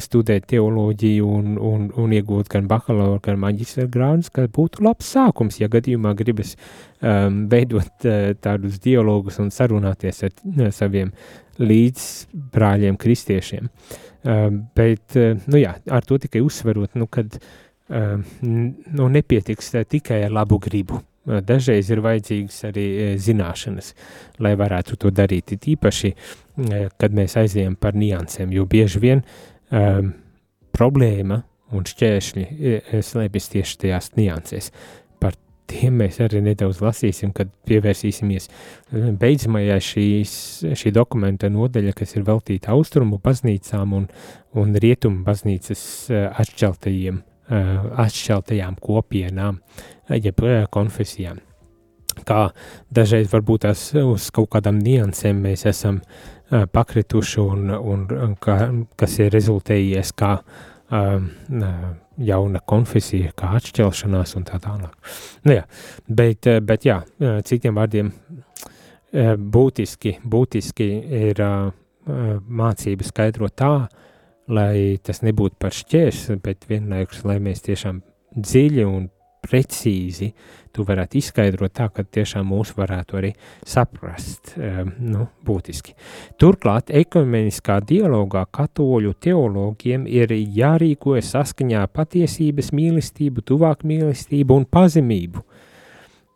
[0.04, 5.60] studēt teoloģiju un, un, un iegūt gan bakalaura, gan maģistra grādus, kas būtu labs sākums,
[5.62, 6.56] ja gadījumā gribas
[7.02, 11.14] um, veidot uh, tādus dialogus un sarunāties ar uh, saviem
[11.58, 13.68] līdzbrāļiem kristiešiem.
[13.68, 20.24] Uh, bet, uh, nu jā, ar to tikai uzsverot, nu, kad uh, nu, nepietiks tikai
[20.28, 21.04] ar labu gribu.
[21.28, 22.86] Dažreiz ir vajadzīgas arī
[23.20, 23.90] zināšanas,
[24.40, 25.52] lai varētu to darīt.
[25.58, 26.14] It īpaši,
[26.96, 29.26] kad mēs aizējam par niansēm, jo bieži vien
[29.76, 30.14] um,
[30.72, 31.42] problēma
[31.76, 32.46] un šķēršļi
[33.04, 34.72] slēpjas tieši tajās niansēs.
[35.68, 38.48] Tiem mēs arī nedaudz lasīsim, kad pievērsīsimies
[39.20, 40.36] beidzamajai šīs,
[40.80, 44.06] šī dokumenta nodaļa, kas ir veltīta austrumu baznīcām un,
[44.56, 45.82] un rietumu baznīcas
[46.30, 47.20] atšķeltajiem,
[48.06, 49.60] atšķeltajām kopienām,
[50.16, 51.44] jeb konfesijām.
[52.28, 52.48] Kā
[52.90, 56.00] dažreiz varbūt tās uz kaut kādām niansēm mēs esam
[56.50, 58.58] pakrituši un, un, un ka,
[58.98, 64.94] kas ir rezultējies kā um, jauna konfesija, kā atšķelšanās un tā tālāk.
[65.44, 65.66] Nu, jā,
[66.08, 67.02] bet, bet jā,
[67.48, 68.14] citiem vārdiem
[69.12, 70.88] būtiski, būtiski
[71.28, 71.44] ir
[72.08, 73.74] mācību skaidrot tā,
[74.48, 78.02] lai tas nebūtu par šķērs, bet vienlaikus, lai mēs tiešām
[78.38, 79.10] dziļi un
[79.48, 80.34] precīzi
[80.78, 83.32] tu varētu izskaidrot tā, ka tiešām mūs varētu arī
[83.66, 85.96] saprast, um, nu, būtiski.
[86.42, 95.46] Turklāt, ekumeniskā dialogā katoļu teologiem ir jārīkojas saskaņā patiesības mīlestību, tuvāk mīlestību un pazemību.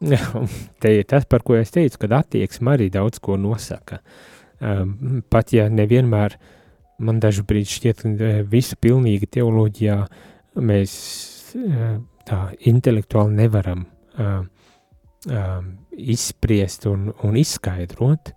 [0.82, 4.02] Te ir tas, par ko es teicu, kad attieksme arī daudz ko nosaka.
[4.62, 6.38] Um, pat ja nevienmēr
[7.02, 9.98] man dažu brīdi šķiet, ka visu pilnīgi teoloģijā
[10.62, 10.94] mēs
[11.58, 13.86] uh, tā intelektuāli nevaram
[14.20, 14.44] uh,
[15.30, 15.58] uh,
[15.92, 18.34] izspriest un, un izskaidrot.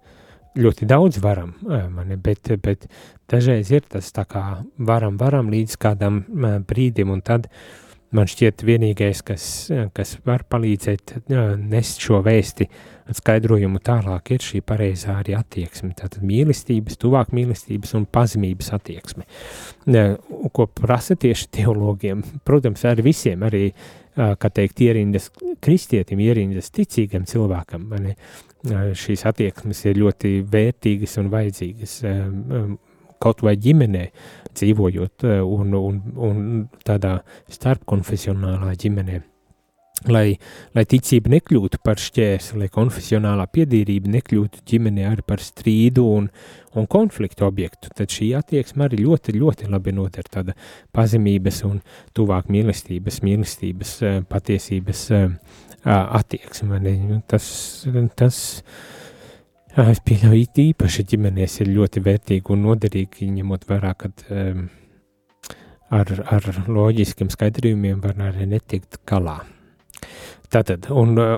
[0.55, 2.87] Ļoti daudz varam, uh, mani, bet, bet
[3.31, 4.45] dažreiz ir tas tā kā
[4.79, 7.49] varam, varam līdz kādam uh, brīdim, un tad
[8.15, 9.47] man šķiet vienīgais, kas,
[9.97, 12.69] kas var palīdzēt uh, nest šo vēsti,
[13.13, 15.93] skaidrojumu tālāk, ir šī pareizā arī attieksme.
[15.99, 19.27] Tātad mīlestības, tuvāk mīlestības un pazemības attieksme.
[20.57, 23.67] Ko prasa tieši teologiem, protams, arī visiem, arī
[24.15, 25.29] kā teikt, ierindas
[25.65, 27.89] kristietim, ierindas ticīgam cilvēkam.
[27.91, 28.17] Mani,
[28.97, 32.01] šīs attieksmes ir ļoti vērtīgas un vajadzīgas
[33.25, 34.09] kaut vai ģimenē
[34.55, 36.43] dzīvojot un, un, un
[36.85, 37.19] tādā
[37.53, 39.23] starpkonfesionālā ģimenē
[40.11, 40.35] lai,
[40.75, 46.29] lai ticība nekļūtu par šķērsi, lai konfesionālā piedīrība nekļūtu ģimenē arī par strīdu un,
[46.75, 50.57] un konfliktu objektu, tad šī attieksme arī ļoti, ļoti labi noder tāda
[50.95, 51.81] pazemības un
[52.17, 55.27] tuvāk mīlestības, mīlestības, eh, patiesības eh,
[55.85, 56.81] attieksme.
[57.31, 57.47] Tas,
[58.19, 58.39] tas
[59.85, 64.69] es pieļauju īpaši ģimenēs ir ļoti vērtīgi un noderīgi, ņemot vērā, kad um,
[65.91, 69.43] ar, ar loģiskiem skaidrījumiem var arī netikt galā.
[70.55, 71.33] Tātad, un uh,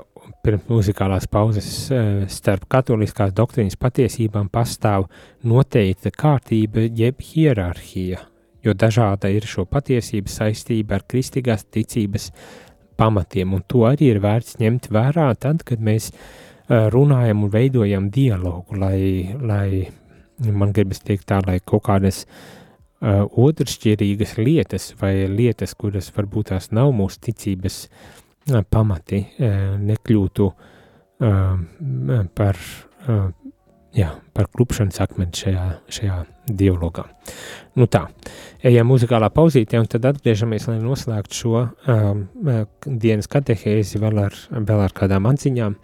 [0.44, 5.06] pirms muzikālās pauzes uh, starp katoliskās doktrīnas patiesībām pastāv
[5.48, 8.18] noteikta kārtība jeb hierarhija,
[8.60, 12.26] jo dažāda ir šo patiesību saistība ar kristīgās ticības
[13.00, 18.10] pamatiem, un to arī ir vērts ņemt vērā tad, kad mēs uh, runājam un veidojam
[18.12, 25.72] dialogu, lai, lai man gribas teikt tā, lai kaut kādas uh, otršķirīgas lietas vai lietas,
[25.72, 28.15] kuras varbūt tās nav mūsu ticības uh,
[28.70, 29.22] pamati
[29.82, 30.48] nekļūtu
[32.36, 32.58] par,
[33.96, 35.66] jā, par klupšanas akmeni šajā,
[35.98, 37.06] šajā dialogā.
[37.76, 38.06] Nu tā,
[38.64, 42.26] ejam muzikālā pauzītē un tad atgriežamies, lai noslēgtu šo um,
[42.86, 45.76] dienas katehēzi vēl ar, vēl ar kādām atziņām,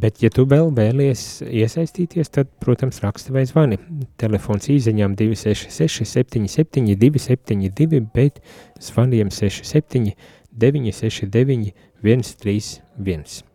[0.00, 3.80] bet ja tu vēl vēlies iesaistīties, tad, protams, raksti vai zvani.
[4.20, 8.38] Telefons īziņām 266 77 272, bet
[8.80, 10.14] zvaniem 67
[10.50, 13.49] 969 131.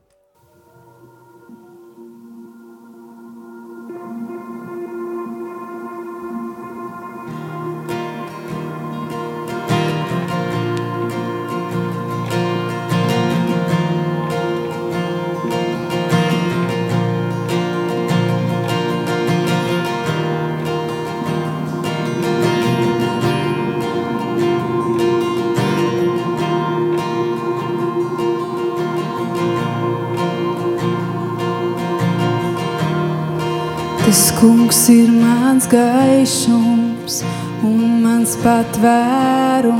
[36.25, 37.19] Gaišums
[37.61, 39.75] un mans patvērums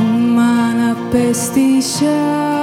[0.00, 2.53] un mana pestīšana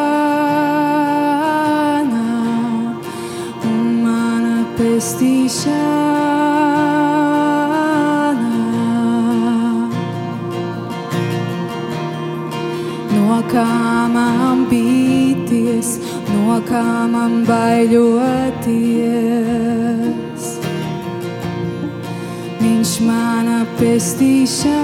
[24.52, 24.81] pestīšana,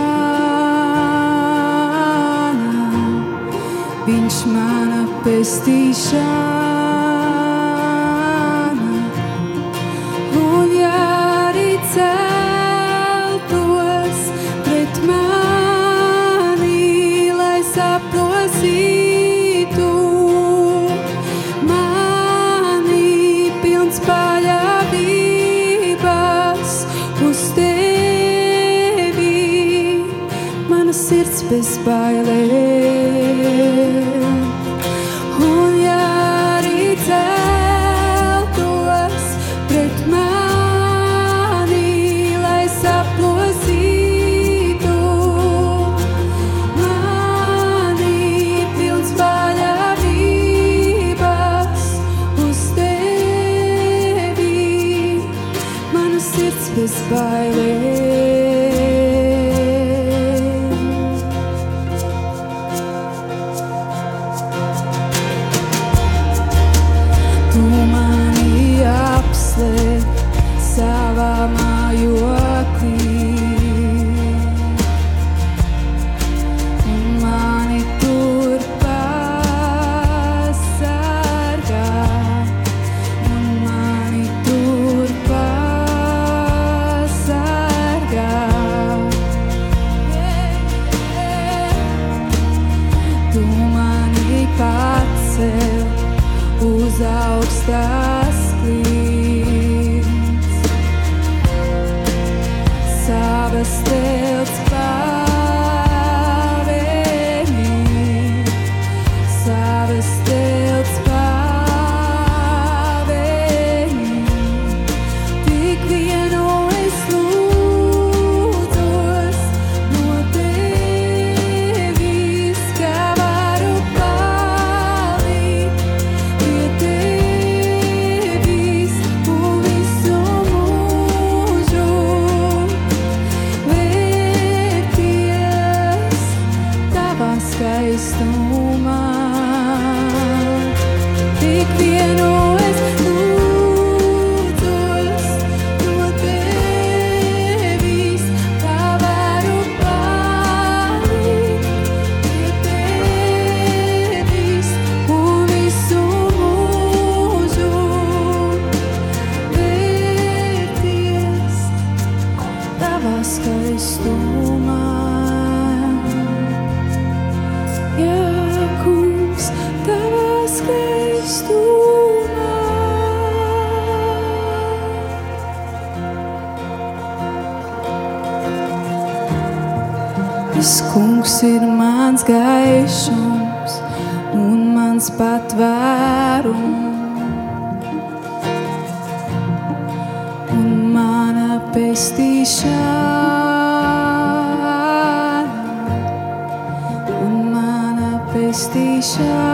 [198.37, 199.45] pestīšana,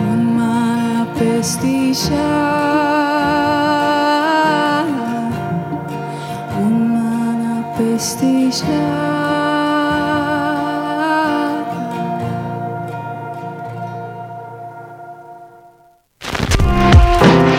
[0.00, 2.24] un mana pestīšana,
[6.62, 8.92] un mana pestīšana.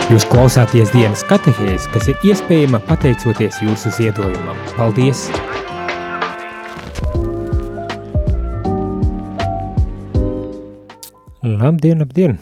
[0.06, 4.58] Jūs klausāties dienas katehēs, kas ir iespējama pateicoties jūsu ziedojumam.
[4.78, 5.28] Paldies!
[11.66, 12.36] Labdien, labdien!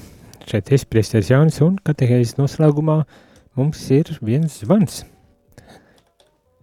[0.45, 2.97] Šeit es priesteris Jānis un katehēs noslēgumā
[3.57, 4.99] mums ir viens zvans.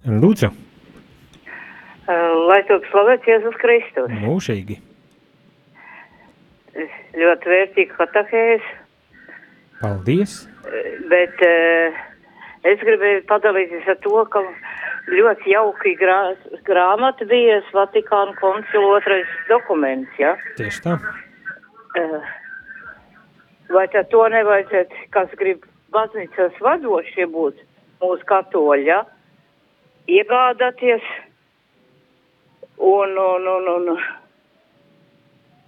[0.05, 0.51] Lūdzu,
[2.51, 4.13] Lai top slavēts Jēzus Kristus.
[4.21, 4.77] mūžīgi!
[7.17, 8.67] Ļoti vērtīga katahēs,
[9.79, 10.35] Paldies!
[11.09, 11.97] bet uh,
[12.73, 14.43] es gribēju padalīties ar to, ka
[15.09, 16.19] ļoti jauki grā,
[16.69, 20.35] grāmata bija Vatikāna koncila otrais dokuments, ja?
[20.61, 20.99] Tieši tā!
[21.97, 22.29] Uh,
[23.73, 27.59] vai tad to nevajadzētu, kas grib baznīcas vadošie būt
[28.01, 29.01] mūsu katoļi, ja?
[30.11, 31.05] Iegādāties
[32.81, 33.91] un, un, un, un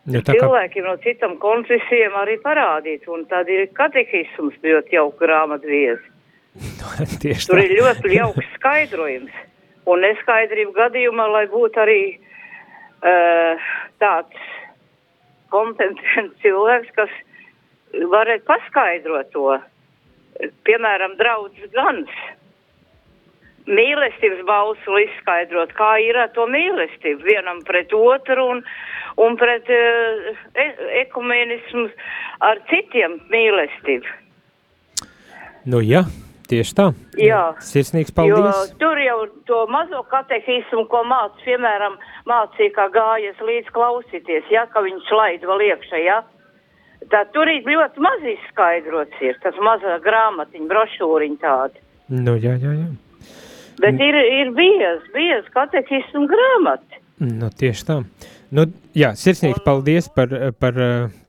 [0.09, 6.01] tā kā cilvēkiem no citām konfesijām arī parādīt, un tad ir katehisms ļoti jauka grāmatvies.
[7.23, 7.65] tieši Tur tā.
[7.65, 9.35] ir ļoti jauks skaidrojums,
[9.89, 13.69] un neskaidrību gadījumā, lai būtu arī uh,
[14.01, 14.49] tāds
[15.53, 17.13] kompetents cilvēks, kas
[17.93, 19.59] varētu paskaidrot to.
[20.65, 22.13] Piemēram, draudz gans.
[23.63, 28.59] Mīlestības bausuli izskaidrot, kā ir ar to mīlestību vienam pret otru un,
[29.23, 30.65] un pret uh, e
[31.05, 31.85] ekumenismu
[32.43, 34.19] ar citiem mīlestību.
[35.71, 36.01] Nu jā,
[36.51, 36.89] tieši tā.
[37.15, 37.43] Jā.
[37.63, 38.75] Sirsnīgs Jo paldies!
[38.81, 41.95] tur jau to mazo katehismu, ko māc, piemēram,
[42.27, 46.19] mācīja, kā gājas līdz klausīties, ja, ka viņš laid vēl iekšā, ja.
[47.13, 51.81] Tā tur ir ļoti maz izskaidrots ir, tas mazā grāmatiņa, brošūriņa tāda.
[52.09, 52.87] Nu jā, jā, jā.
[53.81, 57.01] Bet ir, ir bies, bies katehismu grāmata.
[57.21, 57.99] Nu, tieši tā.
[58.53, 58.65] Nu,
[58.97, 60.79] jā, sirsnīgi paldies par, par,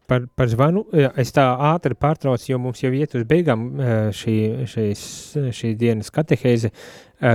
[0.09, 0.85] par, par zvanu.
[1.21, 3.67] Es tā ātri pārtraucu, jo mums jau iet uz beigām
[4.17, 4.37] šī,
[4.71, 5.05] šīs,
[5.57, 6.73] šī dienas katehēze.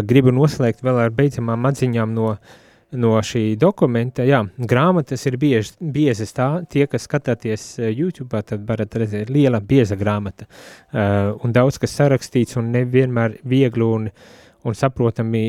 [0.09, 2.33] Gribu noslēgt vēl ar beidzamām atziņām no,
[2.97, 4.25] no šī dokumenta.
[4.25, 9.97] Jā, grāmatas ir bieži, biezas tā, tie, kas skatāties YouTube, tad varat redzēt liela bieza
[9.99, 10.49] grāmata.
[10.93, 15.43] Un daudz kas sarakstīts un nevienmēr viegli un uh, un saprotami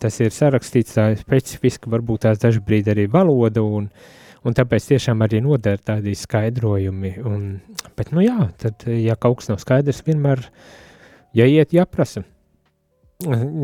[0.00, 3.88] tas ir sarakstīts tā specifiski, varbūt tās dažbrīd arī valoda, un,
[4.42, 7.14] un tāpēc tiešām arī noder tādi skaidrojumi.
[7.28, 7.44] Un,
[7.98, 10.42] bet, nu jā, tad, ja kaut kas nav skaidrs, vienmēr
[11.38, 12.24] jāiet jāprasa.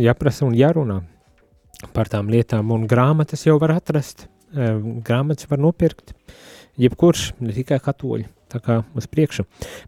[0.02, 1.02] Jāprasa un jārunā
[1.92, 6.14] par tām lietām, un grāmatas jau var atrast, grāmatas var nopirkt,
[6.80, 9.42] jebkurš, ne tikai katoļi tā kā uz priekšu.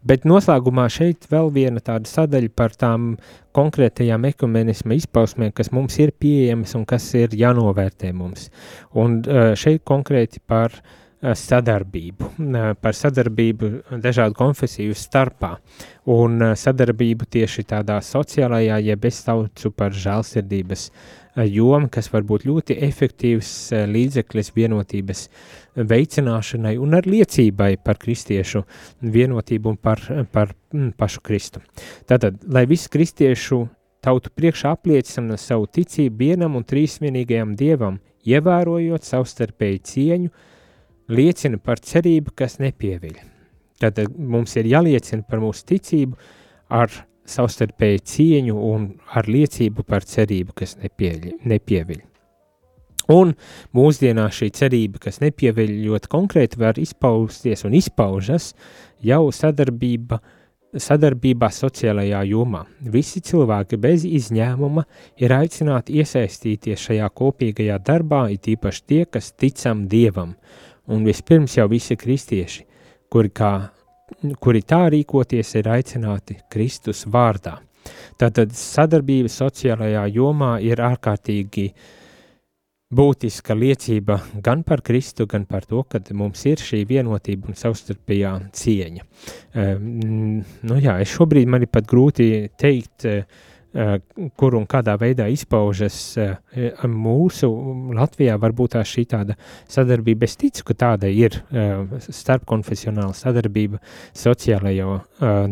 [0.07, 3.13] Bet noslēgumā šeit vēl viena tāda sadaļa par tām
[3.55, 8.49] konkrētajām ekumenisma izpausmēm, kas mums ir pieejamas un kas ir jānovērtē mums.
[8.91, 9.21] Un
[9.55, 10.75] šeit konkrēti par
[11.17, 12.27] sadarbību,
[12.83, 13.69] par sadarbību
[14.03, 15.55] dažādu konfesiju starpā
[16.13, 20.91] un sadarbību tieši tādā sociālajā, jeb es saucu par žēlsirdības
[21.45, 23.51] joma, kas var būt ļoti efektīvs
[23.91, 25.27] līdzeklis vienotības
[25.77, 28.63] veicināšanai un ar liecībai par kristiešu
[29.01, 31.61] vienotību un par, par mm, pašu Kristu.
[32.09, 33.67] Tātad, lai viss kristiešu
[34.01, 40.31] tautu priekšā apliecina savu ticību vienam un trīsvienīgajam dievam, ievērojot savstarpēju cieņu,
[41.07, 43.19] liecina par cerību, kas nepieviļ.
[43.81, 46.17] Tātad mums ir jāliecina par mūsu ticību
[46.73, 46.91] ar
[47.27, 51.41] savstarpēju cieņu un ar liecību par cerību, kas nepieviļ.
[51.43, 52.05] nepieviļ.
[53.07, 53.31] Un
[53.75, 58.51] mūsdienās šī cerība, kas nepieveļ ļoti konkrēti, var izpausties un izpaužas
[59.03, 60.19] jau sadarbība,
[60.75, 62.65] sadarbībā sociālajā jomā.
[62.83, 64.83] Visi cilvēki bez izņēmuma
[65.23, 70.35] ir aicināti iesaistīties šajā kopīgajā darbā, it īpaši tie, kas ticam Dievam,
[70.91, 72.65] un vispirms jau visi kristieši,
[73.07, 73.53] kuri, kā,
[74.39, 77.57] kuri tā rīkoties ir aicināti Kristus vārdā.
[78.19, 81.67] Tātad sadarbība sociālajā jomā ir ārkārtīgi
[82.97, 88.31] būtiska liecība gan par Kristu, gan par to, ka mums ir šī vienotība un savstarpējā
[88.55, 89.05] cieņa.
[89.59, 93.45] Um, nu jā, es šobrīd man ir pat grūti teikt, uh,
[94.39, 96.35] kur un kādā veidā izpaužas uh,
[96.87, 97.49] mūsu
[97.97, 99.37] Latvijā varbūt tā šī tāda
[99.69, 100.27] sadarbība.
[100.29, 103.81] Es ticu, ka tāda ir uh, starpkonfesionāla sadarbība
[104.17, 105.01] sociālajā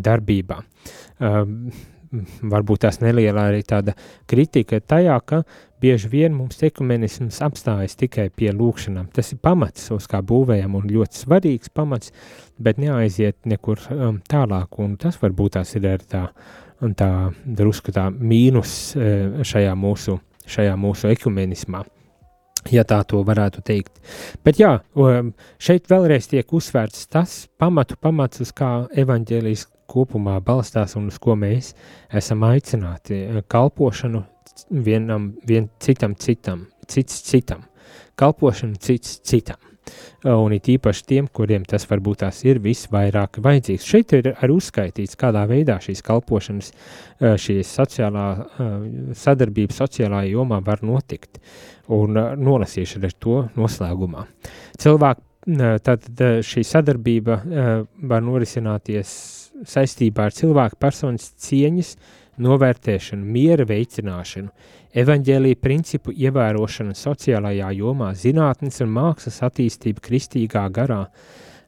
[0.06, 0.62] darbībā.
[2.56, 3.96] Varbūt tās neliela arī tāda
[4.30, 5.42] kritika tajā, ka
[5.82, 9.10] bieži vien mums ekumenisms apstājas tikai pie lūkšanām.
[9.16, 12.14] Tas ir pamats, uz kā būvējam un ļoti svarīgs pamats,
[12.58, 16.28] bet neaiziet nekur um, tālāk, un tas varbūt tās ir arī tā,
[16.98, 17.12] tā
[17.46, 21.84] drusku tā mīnus uh, šajā mūsu, šajā mūsu ekumenismā
[22.72, 24.00] ja tā to varētu teikt.
[24.46, 24.80] Bet jā,
[25.62, 31.36] šeit vēlreiz tiek uzsvērts tas pamatu pamats, uz kā evaņģēlijas kopumā balstās un uz ko
[31.40, 31.74] mēs
[32.14, 33.22] esam aicināti
[33.52, 34.24] kalpošanu
[34.86, 37.66] vienam, vien citam citam, cits citam,
[38.18, 39.62] kalpošanu cits citam.
[40.26, 43.86] Un it īpaši tiem, kuriem tas varbūt tās ir visvairāk vajadzīgs.
[43.86, 46.72] Šeit ir arī uzskaitīts, kādā veidā šīs kalpošanas,
[47.22, 48.26] šī sociālā
[49.14, 51.38] sadarbība sociālā jomā var notikt.
[51.94, 54.26] Un nolasīšu ar to noslēgumā.
[54.82, 55.22] Cilvēku,
[55.86, 57.40] tad šī sadarbība
[58.10, 59.12] var norisināties
[59.70, 61.96] saistībā ar cilvēku personas cieņas,
[62.42, 64.50] novērtēšanu, miera veicināšanu,
[64.96, 71.02] evaņģēlīja principu ievērošanu sociālajā jomā, zinātnes un mākslas attīstību kristīgā garā,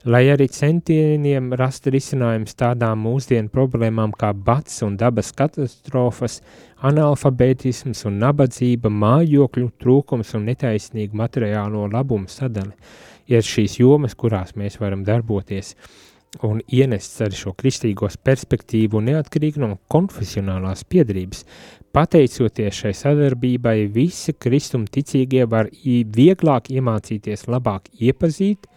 [0.07, 6.39] lai arī centieniem rast risinājums tādām mūsdienu problēmām kā bats un dabas katastrofas,
[6.87, 12.75] analfabētisms un nabadzība, mājokļu trūkums un netaisnīgu materiālo labumu sadali,
[13.27, 15.75] ir šīs jomas, kurās mēs varam darboties
[16.45, 21.45] un ienests arī šo kristīgos perspektīvu neatkarīgi no konfesionālās piedrības.
[21.95, 28.67] Pateicoties šai sadarbībai, visi kristumticīgie var vieglāk iemācīties labāk iepazīt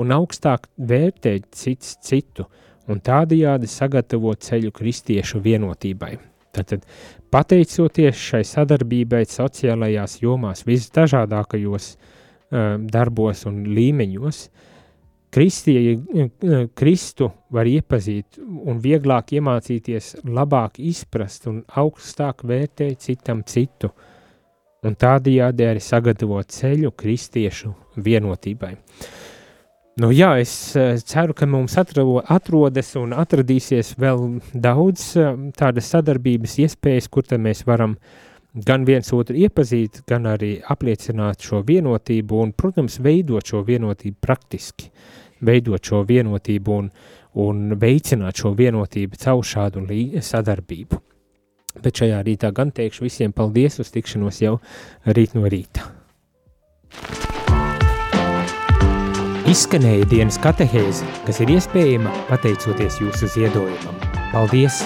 [0.00, 2.46] un augstāk vērtēt cits citu
[2.88, 6.16] un tādajādi sagatavot ceļu kristiešu vienotībai.
[6.52, 6.84] Tātad,
[7.32, 14.71] pateicoties šai sadarbībai sociālajās jomās visdažādākajos uh, darbos un līmeņos, uh,
[15.32, 15.96] Kristie,
[16.76, 23.88] Kristu var iepazīt un vieglāk iemācīties, labāk izprast un augstāk vērtēt citam citu,
[24.84, 28.74] un tādējādi arī sagatavot ceļu kristiešu vienotībai.
[30.00, 35.90] Nu, jā, es eh, ceru, ka mums atravo, atrodas un atradīsies vēl daudz eh, tādas
[35.92, 37.98] sadarbības iespējas, kur mēs varam
[38.52, 44.90] gan viens otru iepazīt, gan arī apliecināt šo vienotību un, protams, veidot šo vienotību praktiski,
[45.40, 46.90] veidot šo vienotību un,
[47.40, 49.86] un veicināt šo vienotību caur šādu
[50.20, 51.00] sadarbību.
[51.82, 54.58] Bet šajā rītā gan teikšu visiem paldies uz tikšanos jau
[55.06, 55.88] rīt no rīta.
[59.48, 63.96] Izskanēja dienas katehēze, kas ir iespējama pateicoties jūsu ziedojumam.
[64.32, 64.84] Paldies!